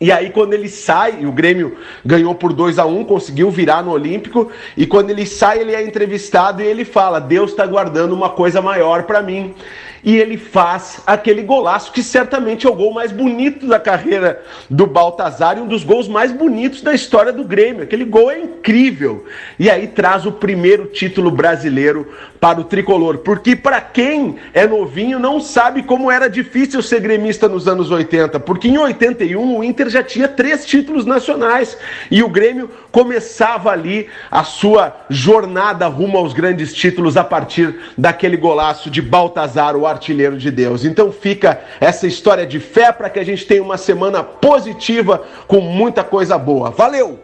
[0.04, 3.92] E aí, quando ele sai, o Grêmio ganhou por 2 a 1 conseguiu virar no
[3.92, 4.52] Olímpico.
[4.76, 8.62] E quando ele sai, ele é entrevistado e ele fala: Deus está guardando uma coisa
[8.62, 9.56] maior para mim.
[10.04, 14.86] E ele faz aquele golaço que certamente é o gol mais bonito da carreira do
[14.86, 17.84] Baltazar e um dos gols mais bonitos da história do Grêmio.
[17.84, 19.26] Aquele gol é incrível.
[19.58, 23.20] E aí traz o primeiro título brasileiro para o tricolor.
[23.20, 28.39] Porque para quem é novinho não sabe como era difícil ser gremista nos anos 80.
[28.42, 31.78] Porque em 81 o Inter já tinha três títulos nacionais
[32.12, 38.36] e o Grêmio começava ali a sua jornada rumo aos grandes títulos a partir daquele
[38.36, 40.84] golaço de Baltazar, o artilheiro de Deus.
[40.86, 45.62] Então fica essa história de fé para que a gente tenha uma semana positiva com
[45.62, 46.70] muita coisa boa.
[46.72, 47.20] Valeu!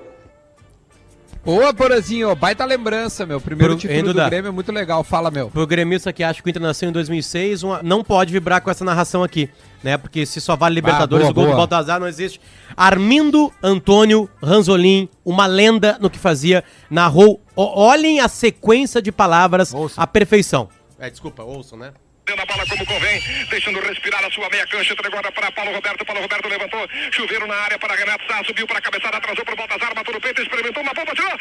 [1.43, 3.39] Boa, Porazinho, baita lembrança, meu.
[3.39, 4.25] Primeiro Pro- título do?
[4.25, 5.03] Grêmio é muito legal.
[5.05, 5.49] Fala, meu.
[5.49, 8.69] Pro gremista que acha que o Inter nasceu em 2006, uma- não pode vibrar com
[8.69, 9.49] essa narração aqui,
[9.81, 9.97] né?
[9.97, 11.55] Porque se só vale Libertadores, boa, o gol boa.
[11.55, 12.41] do Baltazar não existe.
[12.75, 17.41] Armindo Antônio Ranzolin, uma lenda no que fazia, narrou.
[17.55, 20.03] O- olhem a sequência de palavras, Ouçam.
[20.03, 20.67] a perfeição.
[20.99, 21.91] É, desculpa, ouçam, né?
[22.29, 26.05] Dando a bola como convém, deixando respirar a sua meia cancha, entregou para Paulo Roberto,
[26.05, 29.55] Paulo Roberto levantou, chuveiro na área para Renato Sá, subiu para a cabeçada, atrasou para
[29.55, 31.39] o Baltazar, matou no peito, experimentou uma bomba, tirou, gol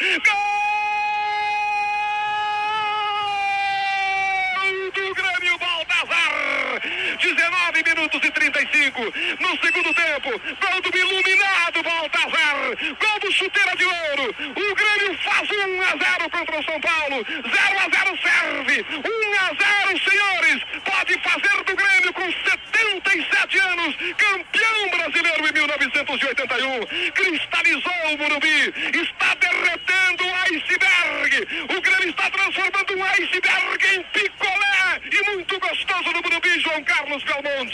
[4.95, 6.81] do Grêmio Baltazar,
[7.17, 9.01] 19 minutos e 35,
[9.39, 12.57] no segundo tempo, gol do iluminado Baltazar,
[12.99, 17.25] gol do chuteira de ouro, o Grêmio faz 1 a 0 contra o São Paulo,
[17.25, 17.43] 0
[17.79, 24.89] a 0 serve, 1 a 0 senhores, pode fazer do Grêmio com 77 anos, campeão
[24.89, 33.03] brasileiro em 1981, cristalizou o Morumbi, está derretendo o iceberg, o Grêmio está transformando um
[33.03, 36.98] iceberg em picolé e muito gostoso no Morumbi, João Carlos.
[37.01, 37.73] Matheus Belmonte.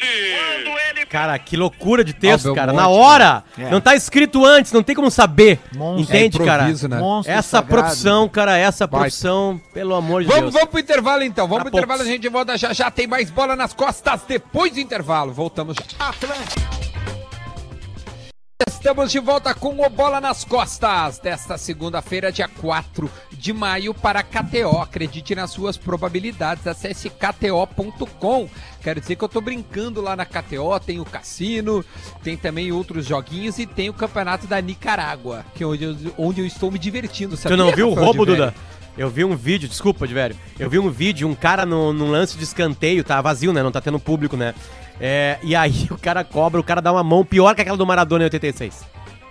[0.63, 2.73] Quando ele Cara, que loucura de texto, o cara.
[2.73, 3.43] Na hora!
[3.57, 3.69] É.
[3.69, 5.59] Não tá escrito antes, não tem como saber.
[5.75, 6.03] Monstro.
[6.15, 6.63] Entende, É cara?
[6.65, 6.71] né?
[7.25, 7.67] Essa sagrado.
[7.67, 9.01] profissão, cara, essa Vai.
[9.01, 10.53] profissão, pelo amor de Vamos, Deus.
[10.53, 11.47] vamos pro intervalo então.
[11.47, 12.91] Vamos pro intervalo, a gente volta já já.
[12.91, 15.31] Tem mais bola nas costas depois do intervalo.
[15.33, 16.84] Voltamos já.
[18.85, 24.21] Estamos de volta com o Bola nas Costas desta segunda-feira, dia 4 de maio, para
[24.21, 24.79] KTO.
[24.79, 26.67] Acredite nas suas probabilidades.
[26.67, 28.47] Acesse KTO.com.
[28.83, 30.79] Quero dizer que eu tô brincando lá na KTO.
[30.85, 31.83] Tem o cassino,
[32.23, 36.41] tem também outros joguinhos e tem o campeonato da Nicarágua, que é onde eu, onde
[36.41, 37.35] eu estou me divertindo.
[37.35, 38.23] Tu não sabia, viu o roubo?
[38.23, 38.53] Duda?
[38.95, 40.35] Eu vi um vídeo, desculpa, de velho.
[40.59, 43.63] Eu vi um vídeo, um cara no, num lance de escanteio, tá vazio, né?
[43.63, 44.53] Não tá tendo público, né?
[44.99, 47.85] É, e aí o cara cobra, o cara dá uma mão pior que aquela do
[47.85, 48.83] Maradona em 86.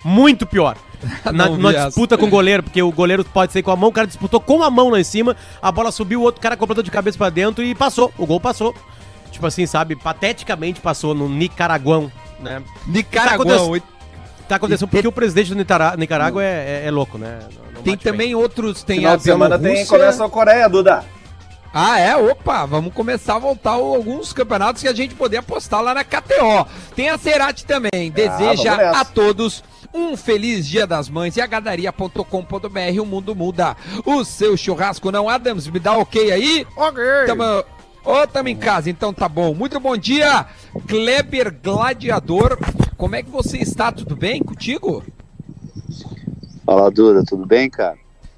[0.04, 0.76] Muito pior.
[1.32, 3.92] Na, numa disputa com o goleiro, porque o goleiro pode ser com a mão, o
[3.92, 6.82] cara disputou com a mão lá em cima, a bola subiu, o outro cara completou
[6.82, 8.12] de cabeça pra dentro e passou.
[8.18, 8.74] O gol passou.
[9.30, 9.96] Tipo assim, sabe?
[9.96, 12.62] Pateticamente passou no Nicaraguão, né?
[12.86, 13.44] Nicarágua.
[13.44, 15.56] Tá acontecendo- Tá porque o presidente do
[15.98, 17.38] Nicarágua é, é- é louco, né?
[17.42, 18.12] Não- não Tem bate bem.
[18.12, 21.04] também outros, tem Final a semana tem começa a Coreia, Duda.
[21.76, 22.16] Ah, é?
[22.16, 26.68] Opa, vamos começar a voltar alguns campeonatos que a gente poder apostar lá na KTO.
[26.94, 28.12] Tem a Cerati também.
[28.12, 29.00] Deseja vamos nessa.
[29.00, 33.00] a todos um feliz Dia das Mães e a gadaria.com.br.
[33.02, 33.76] O mundo muda.
[34.06, 35.66] O seu churrasco não, Adams?
[35.66, 36.64] Me dá ok aí?
[36.76, 37.02] Ok.
[37.26, 37.64] Tamo...
[38.04, 39.52] Ô, tamo em casa, então tá bom.
[39.52, 40.46] Muito bom dia,
[40.86, 42.56] Kleber Gladiador.
[42.96, 43.90] Como é que você está?
[43.90, 45.02] Tudo bem contigo?
[46.64, 47.96] Fala, Duda, tudo bem, cara?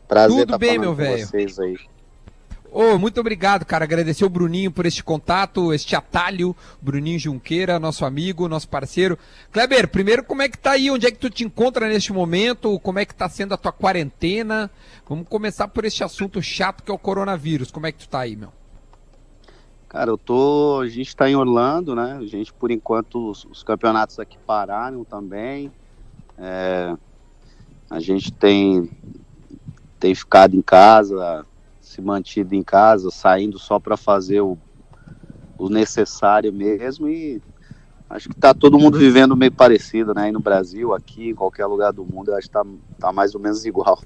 [0.09, 1.27] Prazer Tudo tá bem, falando meu com velho.
[1.27, 1.77] vocês aí.
[2.79, 3.87] Ô, muito obrigado, cara.
[3.87, 6.55] Agradecer o Bruninho por este contato, este atalho.
[6.79, 9.19] Bruninho Junqueira, nosso amigo, nosso parceiro.
[9.51, 10.91] Kleber, primeiro, como é que tá aí?
[10.91, 12.79] Onde é que tu te encontra neste momento?
[12.81, 14.71] Como é que tá sendo a tua quarentena?
[15.09, 17.71] Vamos começar por este assunto chato que é o coronavírus.
[17.71, 18.53] Como é que tu tá aí, meu?
[19.89, 20.81] Cara, eu tô.
[20.83, 22.19] A gente tá em Orlando, né?
[22.21, 25.73] A gente, por enquanto, os, os campeonatos aqui pararam também.
[26.37, 26.95] É,
[27.89, 28.91] a gente tem,
[29.99, 31.47] tem ficado em casa,
[31.87, 34.59] se mantido em casa, saindo só para fazer o,
[35.57, 37.41] o necessário mesmo e
[38.11, 40.25] acho que tá todo mundo vivendo meio parecido, né?
[40.25, 42.65] Aí no Brasil, aqui, em qualquer lugar do mundo, eu acho que tá,
[42.99, 44.01] tá mais ou menos igual.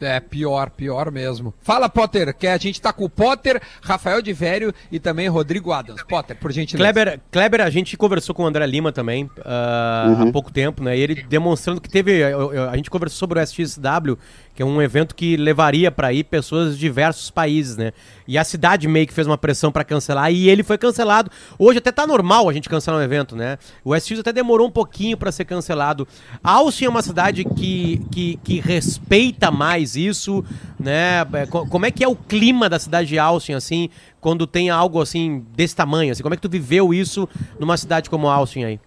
[0.00, 1.54] É, pior, pior mesmo.
[1.62, 5.72] Fala, Potter, que a gente tá com o Potter, Rafael de Vério e também Rodrigo
[5.72, 6.02] Adams.
[6.02, 6.92] Potter, por gentileza.
[6.92, 10.28] Kleber, Kleber, a gente conversou com o André Lima também ah, Uhum.
[10.28, 10.96] há pouco tempo, né?
[10.98, 12.22] E ele demonstrando que teve.
[12.22, 14.18] A gente conversou sobre o SXW,
[14.56, 17.92] que é um evento que levaria para ir pessoas de diversos países, né?
[18.26, 21.30] E a cidade meio que fez uma pressão para cancelar e ele foi cancelado.
[21.58, 23.58] Hoje até tá normal a gente cancelar um evento, né?
[23.84, 26.08] O SX até demorou um pouquinho para ser cancelado.
[26.42, 30.42] Austin é uma cidade que, que, que respeita mais isso,
[30.80, 31.20] né?
[31.34, 33.90] É, co- Como é que é o clima da cidade de Austin, assim,
[34.22, 36.12] quando tem algo assim desse tamanho?
[36.12, 37.28] Assim, como é que tu viveu isso
[37.60, 38.80] numa cidade como Austin aí?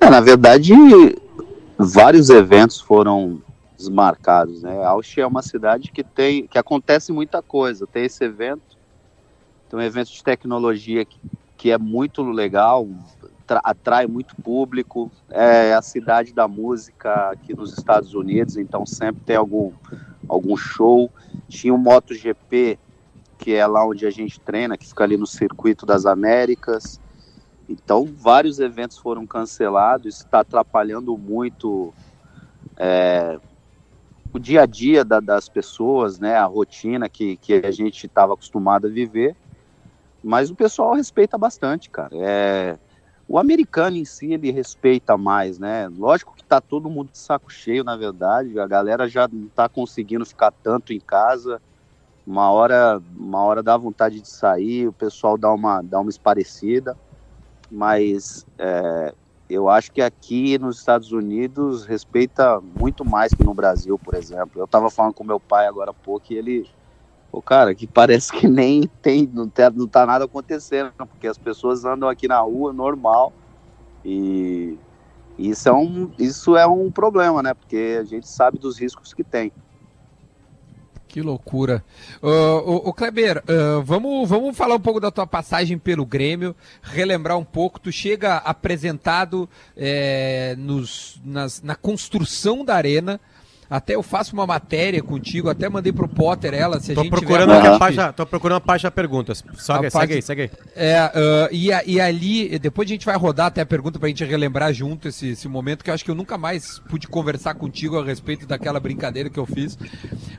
[0.00, 0.72] É, na verdade,
[1.78, 3.40] vários eventos foram
[3.76, 4.84] desmarcados, né?
[4.84, 7.86] Austin é uma cidade que tem, que acontece muita coisa.
[7.86, 8.78] Tem esse evento,
[9.68, 11.18] tem um evento de tecnologia que,
[11.56, 12.86] que é muito legal,
[13.46, 15.10] tra- atrai muito público.
[15.30, 19.72] É a cidade da música aqui nos Estados Unidos, então sempre tem algum
[20.28, 21.10] algum show.
[21.48, 22.78] Tinha o MotoGP,
[23.38, 27.00] que é lá onde a gente treina, que fica ali no circuito das Américas.
[27.68, 31.94] Então, vários eventos foram cancelados, isso está atrapalhando muito
[32.76, 33.38] é,
[34.34, 38.34] o dia a dia da- das pessoas, né, a rotina que, que a gente estava
[38.34, 39.36] acostumado a viver.
[40.22, 42.10] Mas o pessoal respeita bastante, cara.
[42.14, 42.78] É,
[43.28, 45.88] o americano em si, ele respeita mais, né?
[45.88, 48.58] Lógico que tá todo mundo de saco cheio, na verdade.
[48.58, 51.62] A galera já não tá conseguindo ficar tanto em casa.
[52.26, 56.98] Uma hora, uma hora dá vontade de sair, o pessoal dá uma, dá uma esparecida
[57.70, 59.14] mas é,
[59.48, 64.60] eu acho que aqui nos Estados Unidos respeita muito mais que no Brasil, por exemplo.
[64.60, 66.70] Eu estava falando com meu pai agora há pouco e ele,
[67.30, 71.38] o cara, que parece que nem tem, não, tá, não tá nada acontecendo, porque as
[71.38, 73.32] pessoas andam aqui na rua normal
[74.04, 74.78] e
[75.38, 77.54] isso é um, isso é um problema, né?
[77.54, 79.52] Porque a gente sabe dos riscos que tem.
[81.06, 81.84] Que loucura.
[82.20, 83.40] Ô, ô, ô, Kleber,
[83.84, 87.78] vamos, vamos falar um pouco da tua passagem pelo Grêmio, relembrar um pouco.
[87.78, 93.20] Tu chega apresentado eh, nos, nas- na construção da arena.
[93.74, 97.10] Até eu faço uma matéria contigo, até mandei pro Potter ela, se a Tô gente
[97.10, 99.42] procurando tiver a página, tô procurando a página perguntas.
[99.58, 100.50] Segue, A segue aí, segue aí.
[100.76, 104.08] É, ah, e, a- e ali, depois a gente vai rodar até a pergunta pra
[104.08, 107.54] gente relembrar junto esse, esse momento, que eu acho que eu nunca mais pude conversar
[107.54, 109.76] contigo a respeito daquela brincadeira que eu fiz.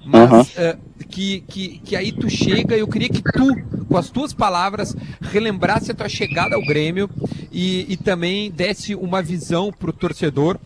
[0.06, 0.46] Mas Aham.
[0.58, 0.78] ah,
[1.10, 3.54] que, que, que aí tu chega, eu queria que tu,
[3.90, 7.10] com as tuas palavras, relembrasse a tua chegada ao Grêmio
[7.52, 10.58] e, e também desse uma visão pro torcedor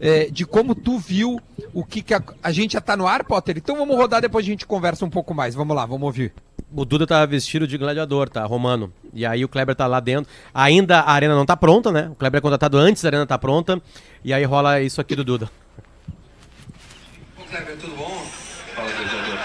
[0.00, 1.40] é, de como tu viu
[1.76, 3.58] o que, que a, a gente já tá no ar, Potter.
[3.58, 5.54] Então vamos rodar, depois a gente conversa um pouco mais.
[5.54, 6.32] Vamos lá, vamos ouvir.
[6.74, 8.42] O Duda tá vestido de gladiador, tá?
[8.46, 8.90] Romano.
[9.12, 10.32] E aí o Kleber tá lá dentro.
[10.54, 12.08] Ainda a arena não tá pronta, né?
[12.10, 13.78] O Kleber é contratado antes da arena tá pronta.
[14.24, 15.50] E aí rola isso aqui do Duda.
[17.36, 18.26] Bom, Kleber, tudo bom?
[18.74, 19.38] Fala, gladiador.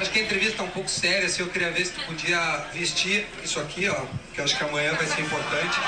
[0.00, 2.64] Acho que a entrevista tá um pouco séria, assim, eu queria ver se tu podia
[2.72, 5.80] vestir isso aqui, ó, que eu acho que amanhã vai ser importante.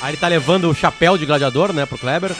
[0.00, 2.32] Aí ele tá levando o chapéu de gladiador, né, pro Kleber.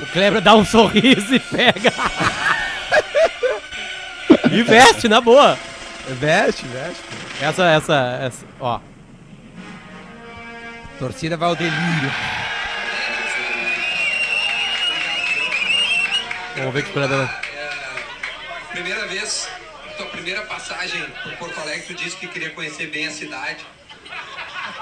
[0.00, 1.92] O Kleber dá um sorriso e pega.
[4.50, 5.58] e veste, na boa.
[6.08, 7.02] Veste, veste.
[7.40, 8.80] Essa, essa, essa, ó.
[10.98, 12.12] Torcida vai ao delírio.
[16.56, 17.28] Vamos ver o que o Kleber...
[18.72, 19.48] Primeira vez,
[19.96, 23.64] tua primeira passagem por Porto Alegre, tu disse que queria conhecer bem a cidade.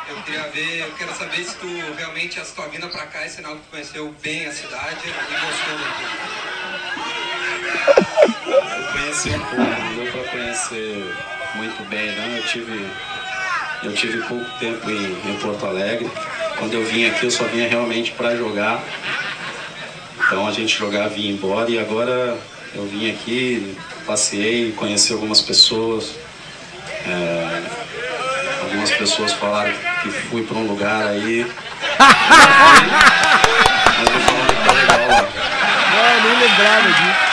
[0.09, 1.66] Eu queria ver, eu quero saber se tu
[1.97, 5.11] realmente, a tua vinda pra cá é sinal que tu conheceu bem a cidade e
[5.35, 6.05] gostou daqui.
[8.75, 11.14] Eu conheci um pouco, não deu pra conhecer
[11.57, 12.37] muito bem, não.
[12.37, 12.90] Eu tive,
[13.83, 16.11] eu tive pouco tempo em, em Porto Alegre.
[16.59, 18.83] Quando eu vim aqui, eu só vinha realmente para jogar.
[20.16, 21.71] Então a gente jogava e ia embora.
[21.71, 22.38] E agora
[22.75, 26.14] eu vim aqui, passei, conheci algumas pessoas.
[27.07, 27.88] É,
[28.88, 29.72] algumas pessoas falaram
[30.03, 31.46] que fui para um lugar aí.
[33.98, 35.29] Mas me falaram que tá legal lá.
[35.94, 37.29] Não, nem lembrava disso.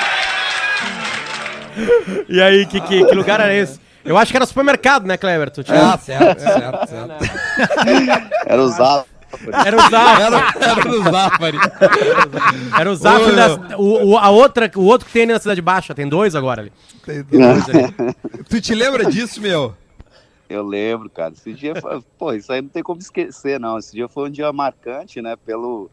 [2.30, 3.80] E aí, que, que, que lugar era esse?
[4.04, 5.50] Eu acho que era supermercado, né, Kleber?
[5.50, 5.94] Tu tinha...
[5.94, 7.16] Ah, certo, certo, certo.
[8.46, 9.06] Era o Zafari.
[9.66, 10.22] Era o Zafari.
[10.22, 11.58] Era, era no Zafari.
[12.80, 15.40] Era o Zafari Ô, da, o, o- a outra, o outro que tem ali na
[15.40, 16.72] Cidade Baixa, tem dois agora ali.
[17.06, 17.94] Tem dois ali.
[18.48, 19.76] Tu te lembra disso, meu?
[20.48, 21.34] Eu lembro, cara.
[21.34, 23.78] Esse dia foi, pô, isso aí não tem como esquecer, não.
[23.78, 25.90] Esse dia foi um dia marcante, né, pelo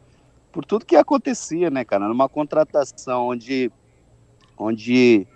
[0.53, 3.73] por tudo que acontecia, né, cara, numa contratação onde
[4.59, 5.27] onde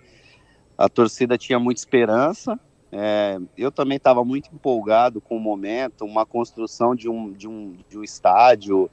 [0.77, 2.59] a torcida tinha muita esperança.
[2.91, 7.75] é, eu também estava muito empolgado com o momento, uma construção de um, de um,
[7.89, 8.89] de um estádio.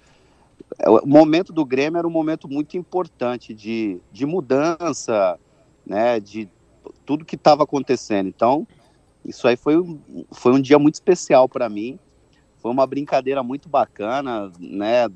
[0.78, 5.38] É, O momento do Grêmio era um momento muito importante de, de mudança,
[5.86, 6.48] né, de
[7.04, 8.28] tudo que estava acontecendo.
[8.28, 8.66] Então,
[9.24, 11.98] isso aí foi, um- foi um dia muito especial para mim.
[12.58, 15.06] Foi uma brincadeira muito bacana, né?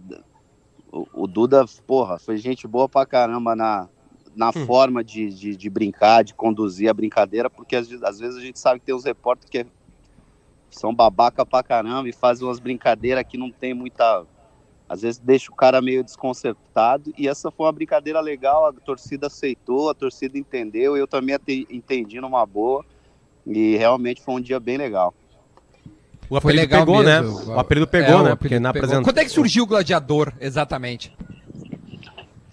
[0.92, 3.88] O, o Duda, porra, foi gente boa pra caramba na,
[4.34, 8.36] na forma de, de, de brincar, de conduzir a brincadeira, porque às, vezes- às vezes
[8.36, 9.66] a gente sabe que tem uns repórteres que
[10.70, 14.26] são babaca pra caramba e fazem umas brincadeiras que não tem muita.
[14.88, 17.12] Às vezes deixa o cara meio desconcertado.
[17.18, 21.36] E essa foi uma brincadeira legal, a torcida aceitou, a torcida entendeu, eu também
[21.70, 22.84] entendi numa boa.
[23.48, 25.14] E realmente foi um dia bem legal.
[26.28, 27.40] O Foi apelido legal pegou, mesmo.
[27.46, 27.56] né?
[27.56, 28.30] O apelido É, pegou, o né?
[28.32, 28.84] apelido Porque na pegou.
[28.84, 29.02] apresentação.
[29.04, 31.10] Quando é que surgiu o Gladiador, exatamente?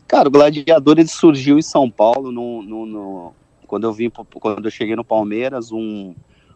[0.08, 3.34] Cara, o Gladiador ele surgiu em São Paulo no, no- no-
[3.68, 6.16] quando eu vim quando eu cheguei no Palmeiras, um,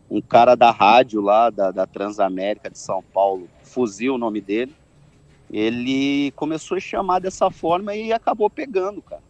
[0.09, 4.73] um cara da rádio lá da, da Transamérica de São Paulo, Fuzil o nome dele,
[5.51, 9.21] ele começou a chamar dessa forma e acabou pegando, cara.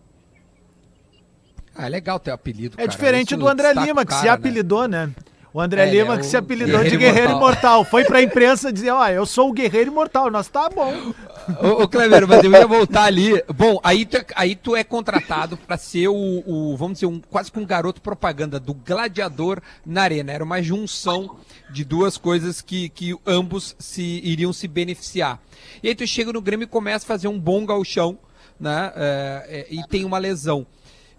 [1.82, 2.88] Ah, é legal ter apelido, É cara.
[2.90, 4.36] diferente Isso do André Lima, que se cara, né?
[4.36, 5.10] apelidou, né?
[5.52, 7.72] O André É, Lima é que se apelidou de Guerreiro Guerreiro Imortal.
[7.78, 7.86] Imortal.
[7.86, 10.30] Foi pra imprensa dizer, ó, eu sou o Guerreiro Imortal.
[10.30, 10.94] Nós tá bom.
[11.60, 13.44] Ô, ô Cleber, mas eu ia voltar ali.
[13.56, 17.20] Bom, aí tu é, aí tu é contratado pra ser o, o, vamos dizer, um,
[17.20, 20.32] quase que um garoto propaganda do gladiador na arena.
[20.32, 21.38] Era uma junção
[21.72, 25.40] de duas coisas que, que ambos se iriam se beneficiar.
[25.82, 28.20] E aí tu chega no Grêmio e começa a fazer um bom galchão,
[28.60, 28.92] né?
[28.96, 30.68] é, é, e tem uma lesão.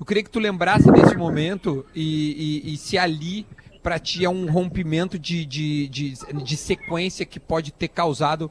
[0.01, 3.47] Eu queria que tu lembrasse desse momento e, e- e se ali
[3.83, 8.51] pra ti é um rompimento de, de, de, de sequência que pode ter causado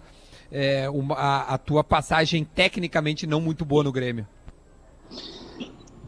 [0.52, 4.28] é, uma- a, a tua passagem tecnicamente não muito boa no Grêmio.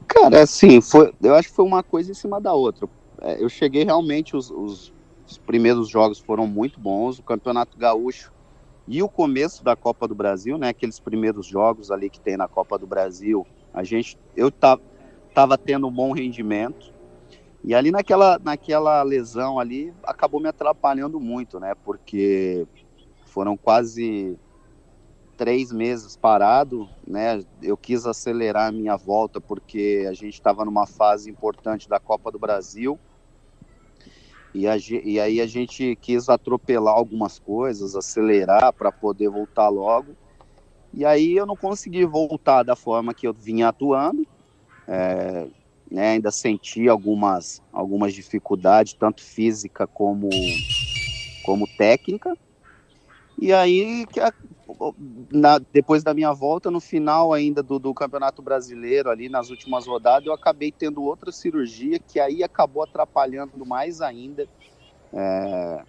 [0.07, 2.87] Cara, assim, foi, eu acho que foi uma coisa em cima da outra.
[3.21, 4.93] É, eu cheguei realmente, os, os-
[5.27, 8.31] os primeiros jogos foram muito bons, o Campeonato Gaúcho
[8.87, 10.69] e o começo da Copa do Brasil, né?
[10.69, 14.81] Aqueles primeiros jogos ali que tem na Copa do Brasil, a gente, eu tava,
[15.33, 16.91] tava tendo um bom rendimento.
[17.63, 21.73] E ali naquela, naquela lesão ali, acabou me atrapalhando muito, né?
[21.83, 22.67] Porque
[23.25, 24.37] foram quase
[25.37, 27.41] três meses parado, né?
[27.61, 32.31] Eu quis acelerar a minha volta porque a gente estava numa fase importante da Copa
[32.31, 32.99] do Brasil.
[34.53, 40.15] E, a e aí a gente quis atropelar algumas coisas, acelerar para poder voltar logo.
[40.93, 44.27] E aí eu não consegui voltar da forma que eu vinha atuando.
[44.87, 45.47] É,
[45.91, 50.29] né, ainda senti algumas, algumas dificuldades, tanto física como,
[51.43, 52.33] como técnica.
[53.37, 54.05] E aí,
[55.31, 59.87] na- depois da minha volta, no final ainda do, do Campeonato Brasileiro, ali nas últimas
[59.87, 64.47] rodadas, eu acabei tendo outra cirurgia que aí acabou atrapalhando mais ainda.
[65.13, 65.83] É,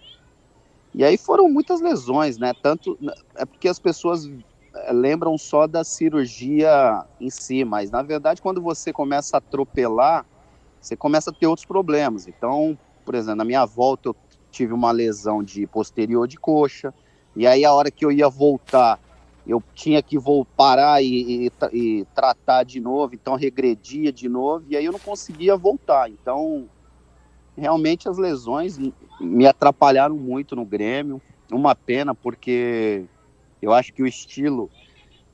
[0.93, 2.53] E aí foram muitas lesões, né?
[2.61, 2.97] Tanto
[3.35, 4.27] é porque as pessoas
[4.91, 10.25] lembram só da cirurgia em si, mas na verdade quando você começa a atropelar,
[10.79, 12.27] você começa a ter outros problemas.
[12.27, 14.15] Então, por exemplo, na minha volta eu
[14.51, 16.93] tive uma lesão de posterior de coxa,
[17.35, 18.99] e aí a hora que eu ia voltar,
[19.45, 24.65] eu tinha que vol- parar e, e e tratar de novo, então regredia de novo,
[24.69, 26.09] e aí eu não conseguia voltar.
[26.09, 26.69] Então,
[27.57, 28.77] realmente as lesões
[29.19, 31.21] me atrapalharam muito no Grêmio.
[31.51, 33.05] Uma pena, porque
[33.63, 34.69] eu acho que o estilo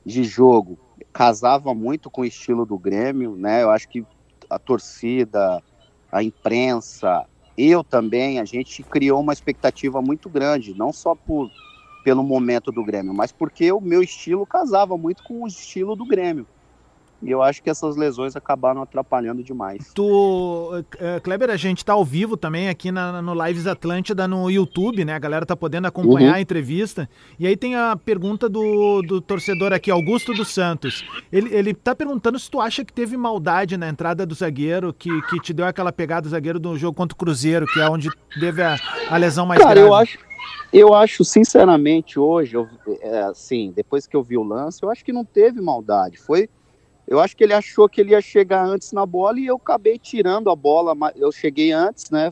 [0.06, 0.78] de jogo
[1.12, 3.62] casava muito com o estilo do Grêmio, né?
[3.62, 4.04] Eu acho que
[4.48, 5.62] a torcida,
[6.10, 7.24] a imprensa,
[7.56, 11.50] eu também, a gente criou uma expectativa muito grande, não só por
[12.02, 16.06] pelo momento do Grêmio, mas porque o meu estilo casava muito com o estilo do
[16.06, 16.46] Grêmio.
[17.22, 19.92] E eu acho que essas lesões acabaram atrapalhando demais.
[19.94, 24.50] Tu, eh, Kleber, a gente tá ao vivo também aqui na, no Lives Atlântida no
[24.50, 25.14] YouTube, né?
[25.14, 26.34] A galera tá podendo acompanhar Uhum.
[26.36, 27.08] a entrevista.
[27.38, 31.04] E aí tem a pergunta do, do torcedor aqui, Augusto dos Santos.
[31.30, 35.10] Ele, ele tá perguntando se tu acha que teve maldade na entrada do zagueiro, que,
[35.28, 38.08] que te deu aquela pegada do zagueiro do jogo contra o Cruzeiro, que é onde
[38.38, 38.76] teve a,
[39.10, 39.88] a lesão mais Cara, grave.
[39.88, 40.18] eu acho,
[40.72, 42.66] eu acho, sinceramente, hoje, eu,
[43.02, 46.16] é, assim, depois que eu vi o lance, eu acho que não teve maldade.
[46.18, 46.48] Foi.
[47.10, 49.98] Eu acho que ele achou que ele ia chegar antes na bola e eu acabei
[49.98, 50.96] tirando a bola.
[51.16, 52.30] Eu cheguei antes, né?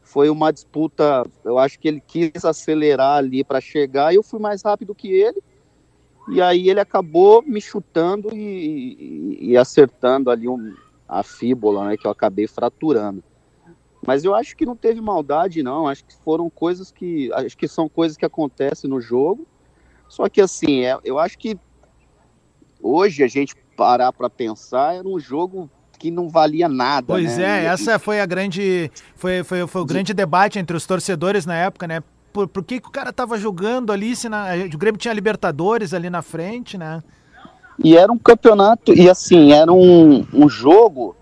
[0.00, 1.22] Foi uma disputa.
[1.44, 5.08] Eu acho que ele quis acelerar ali para chegar e eu fui mais rápido que
[5.08, 5.42] ele.
[6.30, 10.74] E aí ele acabou me chutando e, e- e acertando ali um-
[11.06, 11.96] a fíbula, né?
[11.98, 13.22] Que eu acabei fraturando.
[14.06, 15.86] Mas eu acho que não teve maldade, não.
[15.86, 17.30] Acho que foram coisas que.
[17.34, 19.46] Acho que são coisas que acontecem no jogo.
[20.08, 21.58] Só que assim, é, eu acho que
[22.80, 27.06] hoje a gente parar para pensar era um jogo que não valia nada.
[27.06, 27.64] Pois né?
[27.64, 28.90] é, essa foi a grande.
[29.14, 32.02] Foi, foi, foi o grande debate entre os torcedores na época, né?
[32.32, 35.92] Por, por que, que o cara tava jogando ali, se na, o Grêmio tinha Libertadores
[35.94, 37.02] ali na frente, né?
[37.82, 41.14] E era um campeonato, e assim, era um, um jogo,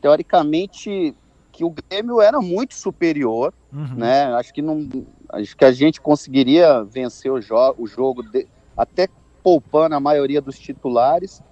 [0.00, 1.14] teoricamente,
[1.52, 3.94] que o Grêmio era muito superior, Uhum.
[3.96, 4.32] né?
[4.34, 4.88] Acho que não.
[5.28, 9.08] Acho que a gente conseguiria vencer o, jo o jogo de- até
[9.42, 11.42] poupando a maioria dos titulares.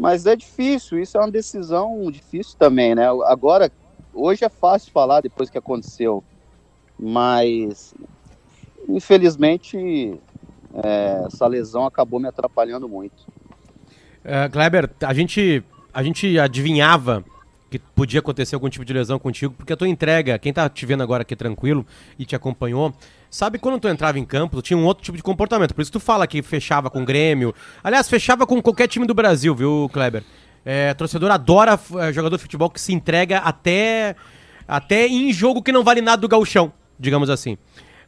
[0.00, 3.06] Mas é difícil, isso é uma decisão difícil também, né?
[3.26, 3.70] Agora,
[4.14, 6.24] hoje é fácil falar depois que aconteceu,
[6.98, 7.94] mas
[8.88, 10.18] infelizmente
[10.82, 13.26] é, essa lesão acabou me atrapalhando muito.
[14.24, 17.22] É, Kleber, a gente, a gente adivinhava
[17.70, 20.84] que podia acontecer algum tipo de lesão contigo, porque a tua entrega, quem tá te
[20.84, 21.86] vendo agora aqui tranquilo
[22.18, 22.92] e te acompanhou,
[23.30, 25.72] sabe quando tu entrava em campo, tu tinha um outro tipo de comportamento.
[25.72, 27.54] Por isso tu fala que fechava com o Grêmio.
[27.82, 30.24] Aliás, fechava com qualquer time do Brasil, viu, Kleber?
[30.64, 34.16] É, torcedor adora é, jogador de futebol que se entrega até,
[34.66, 37.56] até em jogo que não vale nada do gauchão, digamos assim.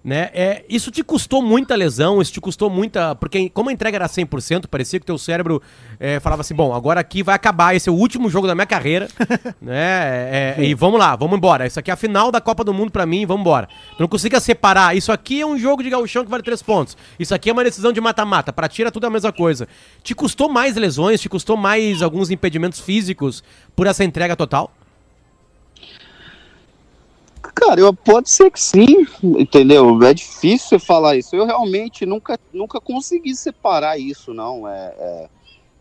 [0.04, 0.30] Né?
[0.34, 3.14] É, isso te custou muita lesão, isso te custou muita.
[3.14, 5.62] Porque, como a entrega era 100%, parecia que teu cérebro
[6.00, 8.66] é, falava assim: bom, agora aqui vai acabar, esse é o último jogo da minha
[8.66, 9.06] carreira,
[9.62, 9.76] né?
[9.76, 11.68] É, e vamos lá, vamos embora.
[11.68, 13.68] Isso aqui é a final da Copa do Mundo pra mim, vamos embora.
[13.96, 14.96] Tu não consiga separar.
[14.96, 16.96] Isso aqui é um jogo de gauchão que vale três pontos.
[17.16, 18.52] Isso aqui é uma decisão de mata-mata.
[18.52, 19.68] Pra tira tudo é a mesma coisa.
[20.02, 23.44] Te custou mais lesões, te custou mais alguns impedimentos físicos
[23.76, 24.72] por essa entrega total?
[27.54, 30.02] Cara, eu, pode ser que sim, entendeu?
[30.02, 31.36] É difícil falar isso.
[31.36, 34.66] Eu realmente nunca, nunca consegui separar isso, não.
[34.66, 35.28] É, é,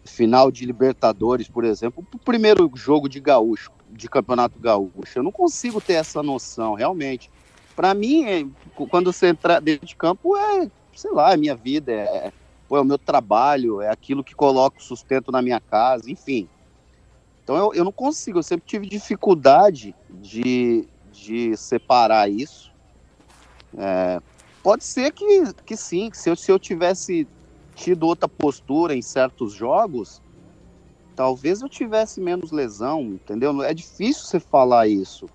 [0.05, 4.91] final de Libertadores, por exemplo, o primeiro jogo de gaúcho, de campeonato gaúcho.
[5.15, 7.29] Eu não consigo ter essa noção, realmente.
[7.75, 8.45] Para mim, é,
[8.89, 12.31] quando você entra dentro de campo, é, sei lá, é minha vida, é,
[12.69, 16.47] é o meu trabalho, é aquilo que coloca o sustento na minha casa, enfim.
[17.43, 20.87] Então eu, eu não consigo, eu sempre tive dificuldade de,
[21.21, 22.71] de separar isso.
[23.77, 24.19] É,
[24.63, 25.25] pode ser que,
[25.65, 27.27] que sim, que se eu, se eu tivesse
[27.75, 30.21] tido outra postura em certos jogos,
[31.15, 33.61] talvez eu tivesse menos lesão, entendeu?
[33.63, 35.29] É difícil você falar isso.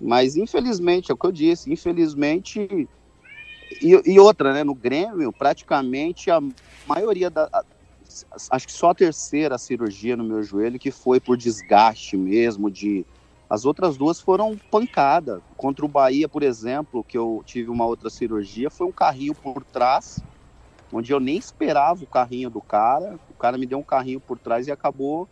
[0.00, 2.60] Mas infelizmente, é o que eu disse, infelizmente.
[3.80, 4.64] E, e outra, né?
[4.64, 6.40] No Grêmio, praticamente a
[6.86, 7.48] maioria da.
[7.52, 7.64] a-
[8.52, 13.06] acho que só a terceira cirurgia no meu joelho que foi por desgaste mesmo, de.
[13.52, 15.42] As outras duas foram pancada.
[15.58, 19.62] Contra o Bahia, por exemplo, que eu tive uma outra cirurgia, foi um carrinho por
[19.62, 20.24] trás,
[20.90, 23.20] onde eu nem esperava o carrinho do cara.
[23.28, 25.28] O cara me deu um carrinho por trás e acabou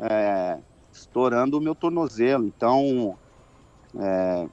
[0.00, 0.58] é,
[0.92, 2.44] estourando o meu tornozelo.
[2.44, 3.16] Então,
[3.96, 4.48] é,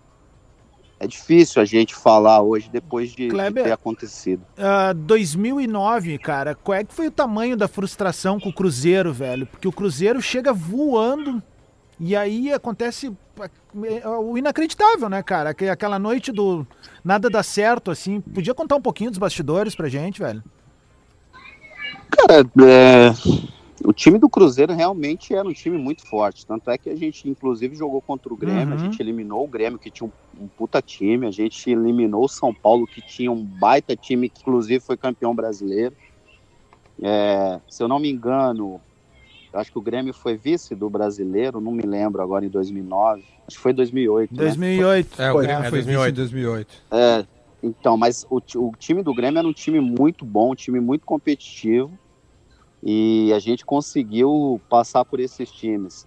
[1.00, 4.46] é difícil a gente falar hoje depois de, de Kleber, ter acontecido.
[4.56, 9.48] Ah, 2009, cara, qual é que foi o tamanho da frustração com o Cruzeiro, velho?
[9.48, 11.42] Porque o Cruzeiro chega voando
[12.00, 13.12] e aí acontece
[14.02, 15.52] é, o inacreditável, né, cara?
[15.52, 16.66] Aqu- Aquela noite do
[17.04, 18.22] nada dá certo, assim.
[18.22, 20.44] Podia contar um pouquinho dos bastidores pra gente, velho?
[22.10, 23.10] Cara, é,
[23.86, 26.46] o time do Cruzeiro realmente era um time muito forte.
[26.46, 28.70] Tanto é que a gente, inclusive, jogou contra o Grêmio.
[28.70, 28.80] A Uhum.
[28.80, 31.28] gente eliminou o Grêmio, que tinha um, um puta time.
[31.28, 35.36] A gente eliminou o São Paulo, que tinha um baita time, que inclusive foi campeão
[35.36, 35.96] brasileiro.
[37.02, 38.82] É, se eu não me engano,
[39.58, 43.24] eu acho que o Grêmio foi vice do brasileiro, não me lembro agora em 2009.
[43.48, 44.32] Acho que foi 2008.
[44.32, 44.44] né?
[44.44, 45.20] 2008.
[45.22, 46.10] É, o Foi, Grêmio é, foi vice 2008.
[46.10, 46.84] em 2008.
[46.92, 47.26] É,
[47.64, 51.08] então, mas o, o time do Grêmio era um time muito bom, um time muito
[51.08, 51.92] competitivo.
[52.84, 56.06] E a gente conseguiu passar por esses times.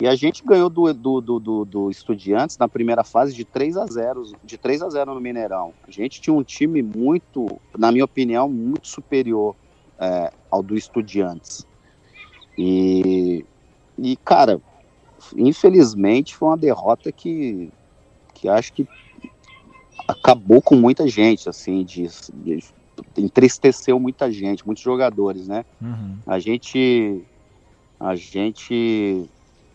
[0.00, 3.76] E a gente ganhou do, do, do, do, do Estudiantes na primeira fase de 3
[3.78, 5.74] a 0 de 3 a 0 no Mineirão.
[5.86, 9.56] A gente tinha um time muito, na minha opinião, muito superior
[9.98, 11.68] é, ao do Estudiantes.
[12.58, 13.44] E,
[13.98, 14.60] e, cara,
[15.36, 17.70] infelizmente foi uma derrota que,
[18.34, 18.86] que acho que
[20.08, 22.58] acabou com muita gente, assim, de, de-
[23.16, 25.64] entristeceu muita gente, muitos jogadores, né?
[25.80, 26.18] Uhum.
[26.26, 27.22] A gente,
[27.98, 29.28] a gente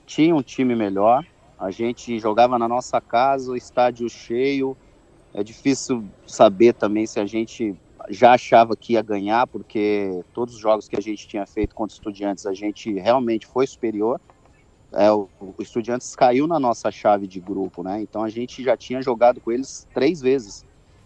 [0.05, 1.23] tinha um time melhor,
[1.57, 4.77] a gente jogava na nossa casa, o estádio cheio.
[5.33, 7.75] É difícil saber também se a gente
[8.09, 11.93] já achava que ia ganhar, porque todos os jogos que a gente tinha feito contra
[11.93, 14.19] os estudiantes, a gente realmente foi superior.
[14.91, 18.01] É, o, o Estudiantes caiu na nossa chave de grupo, né?
[18.01, 20.63] Então a gente já tinha jogado com eles três vezes.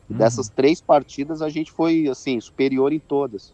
[0.09, 3.53] E dessas três partidas a gente foi assim superior em todas.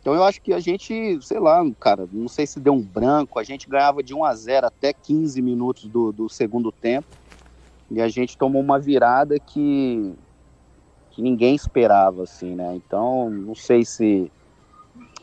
[0.00, 3.38] Então eu acho que a gente, sei lá, cara, não sei se deu um branco,
[3.38, 7.08] a gente ganhava de 1 a 0 até 15 minutos do, do segundo tempo.
[7.90, 10.12] E a gente tomou uma virada que,
[11.14, 12.74] que ninguém esperava, assim, né?
[12.74, 14.30] Então, não sei se,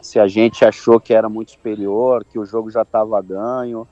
[0.02, 3.86] se a gente achou que era muito superior, que o jogo já estava ganho.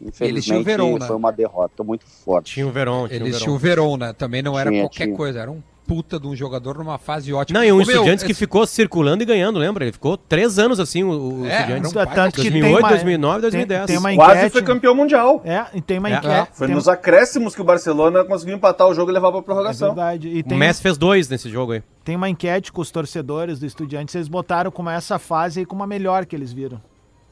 [0.00, 1.06] Eles tinham o Infelizmente, Verón, né?
[1.06, 2.54] foi uma derrota muito forte.
[2.54, 4.12] Tinha o Verón, tinha o Eles tinham o Verón, né?
[4.12, 5.16] Também não era Tinha, qualquer tinha.
[5.16, 7.58] coisa, era um puta de um jogador numa fase ótima.
[7.58, 8.38] Não, e um Estudiantes que esse...
[8.38, 9.86] ficou circulando e ganhando, lembra?
[9.86, 11.92] Ele ficou três anos assim, o, o é, Estudiantes.
[11.92, 13.86] 2008, 2009, 2010.
[13.86, 15.40] Tem, tem Quase foi campeão mundial.
[15.46, 16.18] É, e tem uma é.
[16.18, 16.50] enquete.
[16.50, 16.52] É.
[16.52, 16.76] Foi tem...
[16.76, 19.92] nos acréscimos que o Barcelona conseguiu empatar o jogo e levar pra prorrogação.
[19.92, 20.28] É verdade.
[20.28, 20.54] E tem...
[20.54, 21.82] O Messi fez dois nesse jogo aí.
[22.04, 25.82] Tem uma enquete com os torcedores do Estudiantes, eles botaram como essa fase e como
[25.82, 26.80] a melhor que eles viram.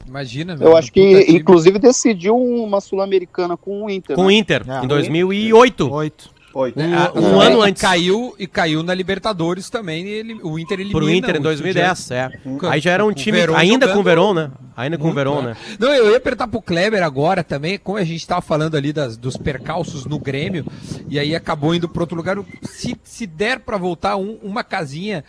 [0.07, 0.67] Imagina, mesmo.
[0.67, 4.15] Eu acho que, inclusive, decidiu uma Sul-Americana com o Inter.
[4.15, 4.27] Com né?
[4.27, 4.31] o?
[4.31, 4.83] Inter, é.
[4.83, 5.85] em 2008.
[5.85, 6.36] 2008.
[6.57, 6.73] Foi.
[6.75, 6.87] Né?
[7.13, 7.83] Um, um ano é antes.
[7.83, 10.07] Caiu, e caiu na Libertadores também.
[10.07, 11.01] ele, o Inter eliminou.
[11.03, 12.31] Pro Inter em 2010, é.
[12.67, 14.51] Aí já era um time, Verón ainda jogando, com o Verón, né?
[14.75, 15.51] Ainda com o Verón, né?
[15.51, 15.77] É.
[15.77, 19.17] Não, eu ia perguntar pro Kleber agora também, como a gente estava falando ali das,
[19.17, 20.65] dos percalços no Grêmio,
[21.07, 22.37] e aí acabou indo para outro lugar.
[22.63, 25.23] Se, se der para voltar um, uma casinha,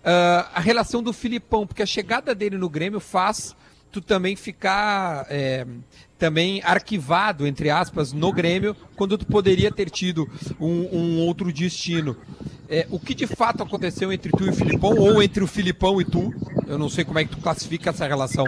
[0.00, 3.56] uh, a relação do Filipão, porque a chegada dele no Grêmio faz
[3.90, 5.64] tu também ficar é,
[6.18, 10.28] também arquivado, entre aspas, no Grêmio, quando tu poderia ter tido
[10.60, 12.16] um, um outro destino.
[12.68, 16.00] É, o que de fato aconteceu entre tu e o Filipão, ou entre o Filipão
[16.00, 16.32] e tu?
[16.66, 18.44] Eu não sei como é que tu classifica essa relação.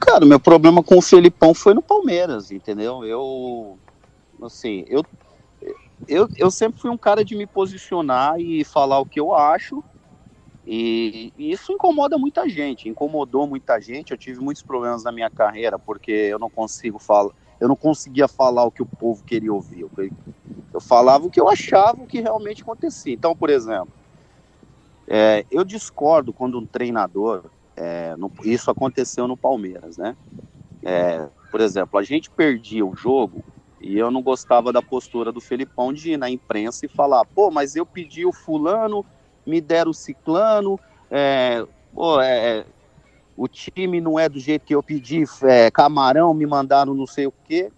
[0.00, 3.04] Cara, meu problema com o Felipão foi no Palmeiras, entendeu?
[3.04, 3.78] Eu,
[4.42, 5.04] assim, eu,
[6.08, 9.84] eu, eu sempre fui um cara de me posicionar e falar o que eu acho,
[10.70, 14.10] e, e isso incomoda muita gente, incomodou muita gente.
[14.10, 18.28] Eu tive muitos problemas na minha carreira porque eu não consigo falar, eu não conseguia
[18.28, 19.80] falar o que o povo queria ouvir.
[19.80, 19.90] Eu,
[20.74, 23.14] eu falava o que eu achava, o que realmente acontecia.
[23.14, 23.90] Então, por exemplo,
[25.08, 30.16] é, eu discordo quando um treinador é, no- isso aconteceu no Palmeiras, né?
[30.84, 33.44] É, por exemplo, a gente perdia o jogo
[33.80, 37.50] e eu não gostava da postura do Felipão de ir na imprensa e falar, pô,
[37.50, 39.04] mas eu pedi o fulano,
[39.48, 40.78] me deram ciclano,
[41.10, 42.66] é, pô, é,
[43.34, 47.26] o time não é do jeito que eu pedi, é, camarão, me mandaram não sei
[47.26, 47.72] o quê.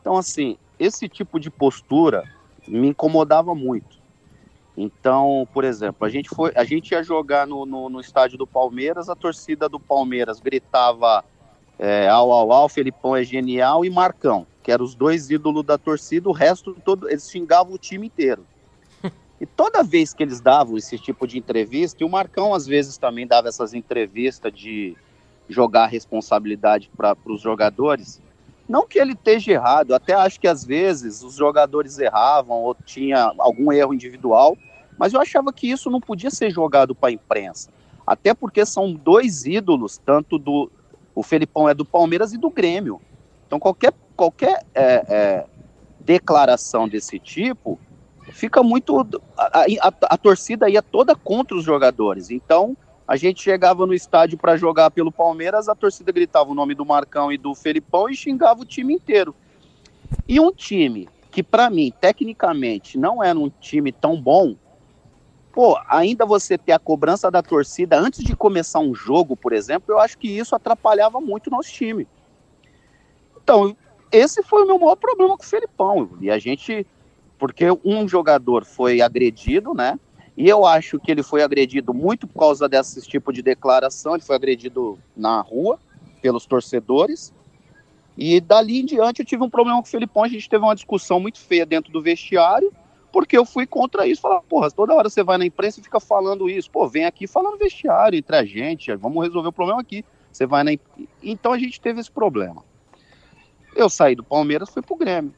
[0.00, 2.22] Então, assim, esse tipo de postura
[2.68, 3.98] me incomodava muito.
[4.76, 8.46] Então, por exemplo, a gente foi, a gente ia jogar no, no, no estádio do
[8.46, 11.24] Palmeiras, a torcida do Palmeiras gritava
[11.76, 16.28] é, au, au, Felipão é genial e Marcão, que eram os dois ídolos da torcida,
[16.28, 18.46] o resto todo, eles xingavam o time inteiro.
[19.40, 22.98] E toda vez que eles davam esse tipo de entrevista, e o Marcão às vezes
[22.98, 24.96] também dava essas entrevistas de
[25.48, 28.20] jogar a responsabilidade para os jogadores,
[28.68, 33.32] não que ele esteja errado, até acho que às vezes os jogadores erravam ou tinha
[33.38, 34.56] algum erro individual,
[34.98, 37.70] mas eu achava que isso não podia ser jogado para a imprensa.
[38.06, 40.70] Até porque são dois ídolos, tanto do.
[41.14, 43.00] O Felipão é do Palmeiras e do Grêmio.
[43.46, 45.46] Então qualquer, qualquer é, é,
[46.00, 47.78] declaração desse tipo
[48.32, 49.00] fica muito.
[49.36, 52.30] A, a, a, torcida ia toda contra os jogadores.
[52.30, 52.76] Então
[53.06, 56.84] a gente chegava no estádio para jogar pelo Palmeiras, a torcida gritava o nome do
[56.84, 59.34] Marcão e do Felipão e xingava o time inteiro.
[60.28, 64.54] E um time que, para mim, tecnicamente, não era um time tão bom,
[65.52, 69.94] pô, ainda você ter a cobrança da torcida antes de começar um jogo, por exemplo,
[69.94, 72.06] eu acho que isso atrapalhava muito o nosso time.
[73.42, 73.74] Então,
[74.12, 76.10] esse foi o meu maior problema com o Felipão.
[76.20, 76.86] E a gente,
[77.38, 79.98] porque um jogador foi agredido, né?
[80.36, 84.14] E eu acho que ele foi agredido muito por causa desse tipo de declaração.
[84.14, 85.80] Ele foi agredido na rua
[86.22, 87.32] pelos torcedores.
[88.16, 90.22] E dali em diante eu tive um problema com o Felipão.
[90.22, 92.72] A gente teve uma discussão muito feia dentro do vestiário,
[93.12, 94.20] porque eu fui contra isso.
[94.20, 96.70] Falar, porra, toda hora você vai na imprensa e fica falando isso.
[96.70, 100.04] Pô, vem aqui falando vestiário entre a gente, vamos resolver o problema aqui.
[100.32, 100.70] Você vai na.
[101.22, 102.62] Então a gente teve esse problema.
[103.74, 105.32] Eu saí do Palmeiras, fui pro Grêmio.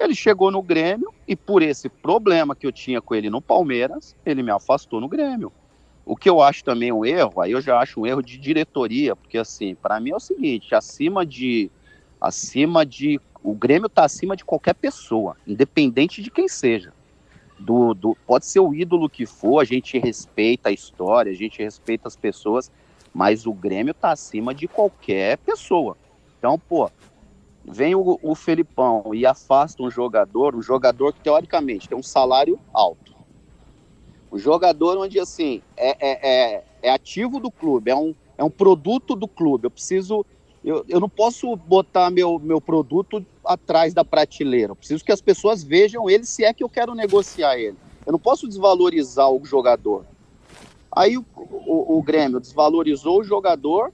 [0.00, 4.16] Ele chegou no Grêmio e por esse problema que eu tinha com ele no Palmeiras,
[4.24, 5.52] ele me afastou no Grêmio.
[6.06, 9.14] O que eu acho também um erro, aí eu já acho um erro de diretoria,
[9.14, 11.70] porque assim, para mim é o seguinte, acima de
[12.18, 16.94] acima de o Grêmio está acima de qualquer pessoa, independente de quem seja.
[17.58, 21.62] Do, do, pode ser o ídolo que for, a gente respeita a história, a gente
[21.62, 22.72] respeita as pessoas,
[23.12, 25.94] mas o Grêmio está acima de qualquer pessoa.
[26.38, 26.90] Então, pô,
[27.64, 32.58] vem o, o Felipão e afasta um jogador, um jogador que teoricamente tem um salário
[32.72, 33.14] alto.
[34.30, 38.50] O jogador onde assim é, é, é, é ativo do clube, é um, é um
[38.50, 39.66] produto do clube.
[39.66, 40.24] Eu preciso.
[40.62, 44.72] Eu, eu não posso botar meu, meu produto atrás da prateleira.
[44.72, 47.76] Eu preciso que as pessoas vejam ele se é que eu quero negociar ele.
[48.06, 50.04] Eu não posso desvalorizar o jogador.
[50.92, 53.92] Aí o, o, o Grêmio desvalorizou o jogador,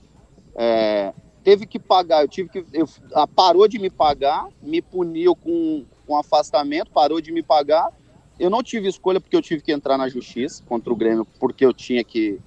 [0.55, 1.13] é,
[1.47, 2.65] teve que pagar, eu tive que.
[2.73, 2.89] Eu,
[3.37, 7.89] parou de me pagar, me puniu com, com afastamento, parou de me pagar.
[8.37, 11.65] Eu não tive escolha porque eu tive que entrar na justiça contra o Grêmio, porque
[11.65, 12.41] eu tinha que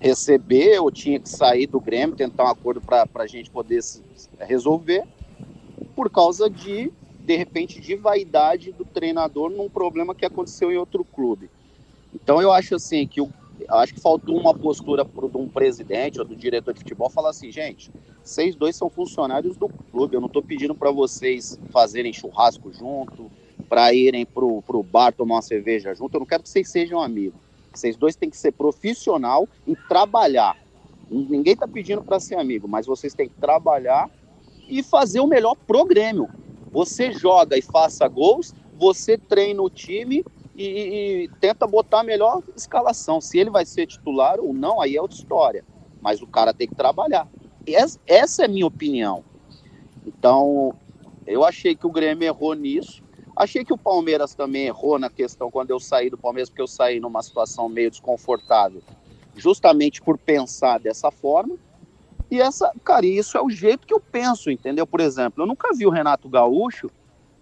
[0.00, 4.02] receber, eu tinha que sair do Grêmio, tentar um acordo para a gente poder se,
[4.40, 5.04] resolver,
[5.94, 11.04] por causa de, de repente, de vaidade do treinador num problema que aconteceu em outro
[11.04, 11.48] clube.
[12.12, 13.32] Então eu acho assim que o,
[13.68, 17.50] acho que faltou uma postura de um presidente ou do diretor de futebol falar assim,
[17.50, 17.90] gente,
[18.22, 23.30] vocês dois são funcionários do clube, eu não estou pedindo para vocês fazerem churrasco junto,
[23.68, 27.00] para irem pro, pro bar tomar uma cerveja junto, eu não quero que vocês sejam
[27.00, 27.40] amigos.
[27.72, 30.56] Vocês dois têm que ser profissional e trabalhar.
[31.08, 34.10] Ninguém está pedindo para ser amigo, mas vocês têm que trabalhar
[34.68, 36.28] e fazer o melhor pro Grêmio.
[36.72, 40.24] Você joga e faça gols, você treina o time
[40.54, 40.64] e,
[41.24, 43.20] e, tenta botar a melhor escalação.
[43.20, 45.64] Se ele vai ser titular ou não, aí é outra história.
[46.00, 47.28] Mas o cara tem que trabalhar.
[48.06, 49.24] Essa é a minha opinião.
[50.06, 50.74] Então,
[51.26, 53.02] eu achei que o Grêmio errou nisso.
[53.36, 56.66] Achei que o Palmeiras também errou na questão quando eu saí do Palmeiras, porque eu
[56.66, 58.82] saí numa situação meio desconfortável,
[59.36, 61.56] justamente por pensar dessa forma.
[62.30, 64.86] E essa, cara, isso é o jeito que eu penso, entendeu?
[64.86, 66.90] Por exemplo, eu nunca vi o Renato Gaúcho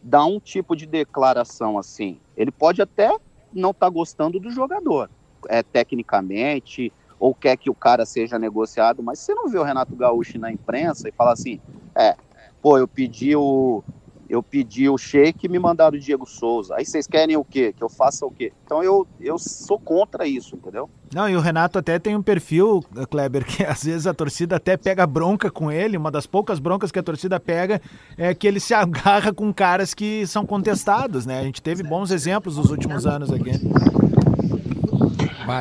[0.09, 2.18] dar um tipo de declaração assim.
[2.34, 3.11] Ele pode até
[3.52, 5.11] não estar tá gostando do jogador,
[5.48, 6.90] é tecnicamente,
[7.20, 10.50] ou quer que o cara seja negociado, mas você não vê o Renato Gaúcho na
[10.50, 11.61] imprensa e fala assim,
[11.94, 12.16] é,
[12.62, 13.82] pô, eu pedi o
[14.29, 16.74] eu pedi o Sheik e me mandaram o Diego Souza.
[16.76, 17.72] Aí vocês querem o quê?
[17.76, 18.53] Que eu faça o quê?
[18.64, 20.91] Então eu, eu sou contra isso, entendeu?
[21.14, 24.76] Não, e o Renato até tem um perfil, Kleber, que às vezes a torcida até
[24.76, 25.97] pega bronca com ele.
[25.97, 27.81] Uma das poucas broncas que a torcida pega
[28.16, 31.41] é que ele se agarra com caras que são contestados, né?
[31.41, 33.53] A gente teve bons exemplos nos últimos anos aqui.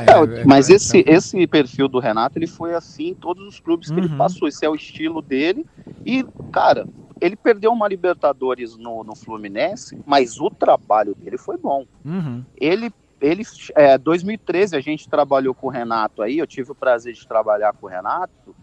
[0.06, 3.98] É, mas esse, esse perfil do Renato, ele foi assim em todos os clubes que
[3.98, 4.06] uhum.
[4.06, 4.48] ele passou.
[4.48, 5.66] Esse é o estilo dele.
[6.06, 6.86] E, cara,
[7.22, 11.86] ele perdeu uma Libertadores no, no Fluminense, mas o trabalho dele foi bom.
[12.04, 12.44] Uhum.
[12.56, 12.92] Ele,
[13.22, 13.44] ele,
[13.76, 17.74] é, 2013 a gente trabalhou com o Renato aí, eu tive o prazer de trabalhar
[17.74, 18.56] com o Renato.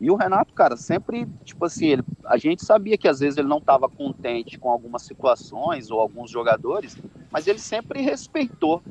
[0.00, 3.46] E o Renato, cara, sempre, tipo assim, ele, a gente sabia que às vezes ele
[3.46, 6.96] não estava contente com algumas situações ou alguns jogadores,
[7.30, 8.82] mas ele sempre respeitou.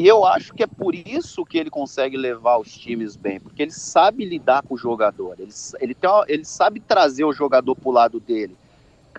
[0.00, 3.60] E eu acho que é por isso que ele consegue levar os times bem, porque
[3.60, 7.88] ele sabe lidar com o jogador, ele, ele, tem, ele sabe trazer o jogador para
[7.90, 8.56] o lado dele.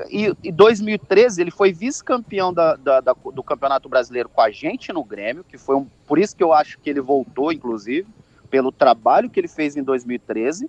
[0.09, 4.91] E em 2013 ele foi vice-campeão da, da, da, do Campeonato Brasileiro com a gente
[4.91, 8.07] no Grêmio, que foi um, por isso que eu acho que ele voltou, inclusive,
[8.49, 10.67] pelo trabalho que ele fez em 2013,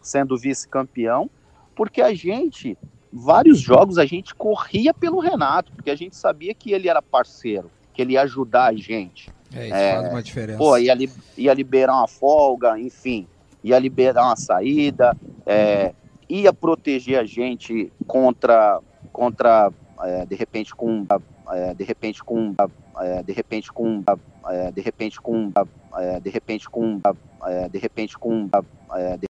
[0.00, 1.28] sendo vice-campeão,
[1.74, 2.78] porque a gente,
[3.12, 7.68] vários jogos a gente corria pelo Renato, porque a gente sabia que ele era parceiro,
[7.98, 9.28] que ele ia ajudar a gente.
[9.52, 10.58] É, isso é, faz uma diferença.
[10.58, 13.26] Pô, ia, li, ia liberar uma folga, enfim,
[13.64, 15.16] ia liberar uma saída.
[15.44, 15.92] É,
[16.28, 18.80] ia proteger a gente contra,
[19.12, 19.72] contra
[20.04, 21.04] é, de repente com,
[21.50, 22.54] é, de repente com,
[23.00, 24.04] é, de repente com,
[24.46, 25.50] é, de repente com,
[26.22, 27.00] de repente com,
[27.68, 28.48] de repente com,
[29.18, 29.26] de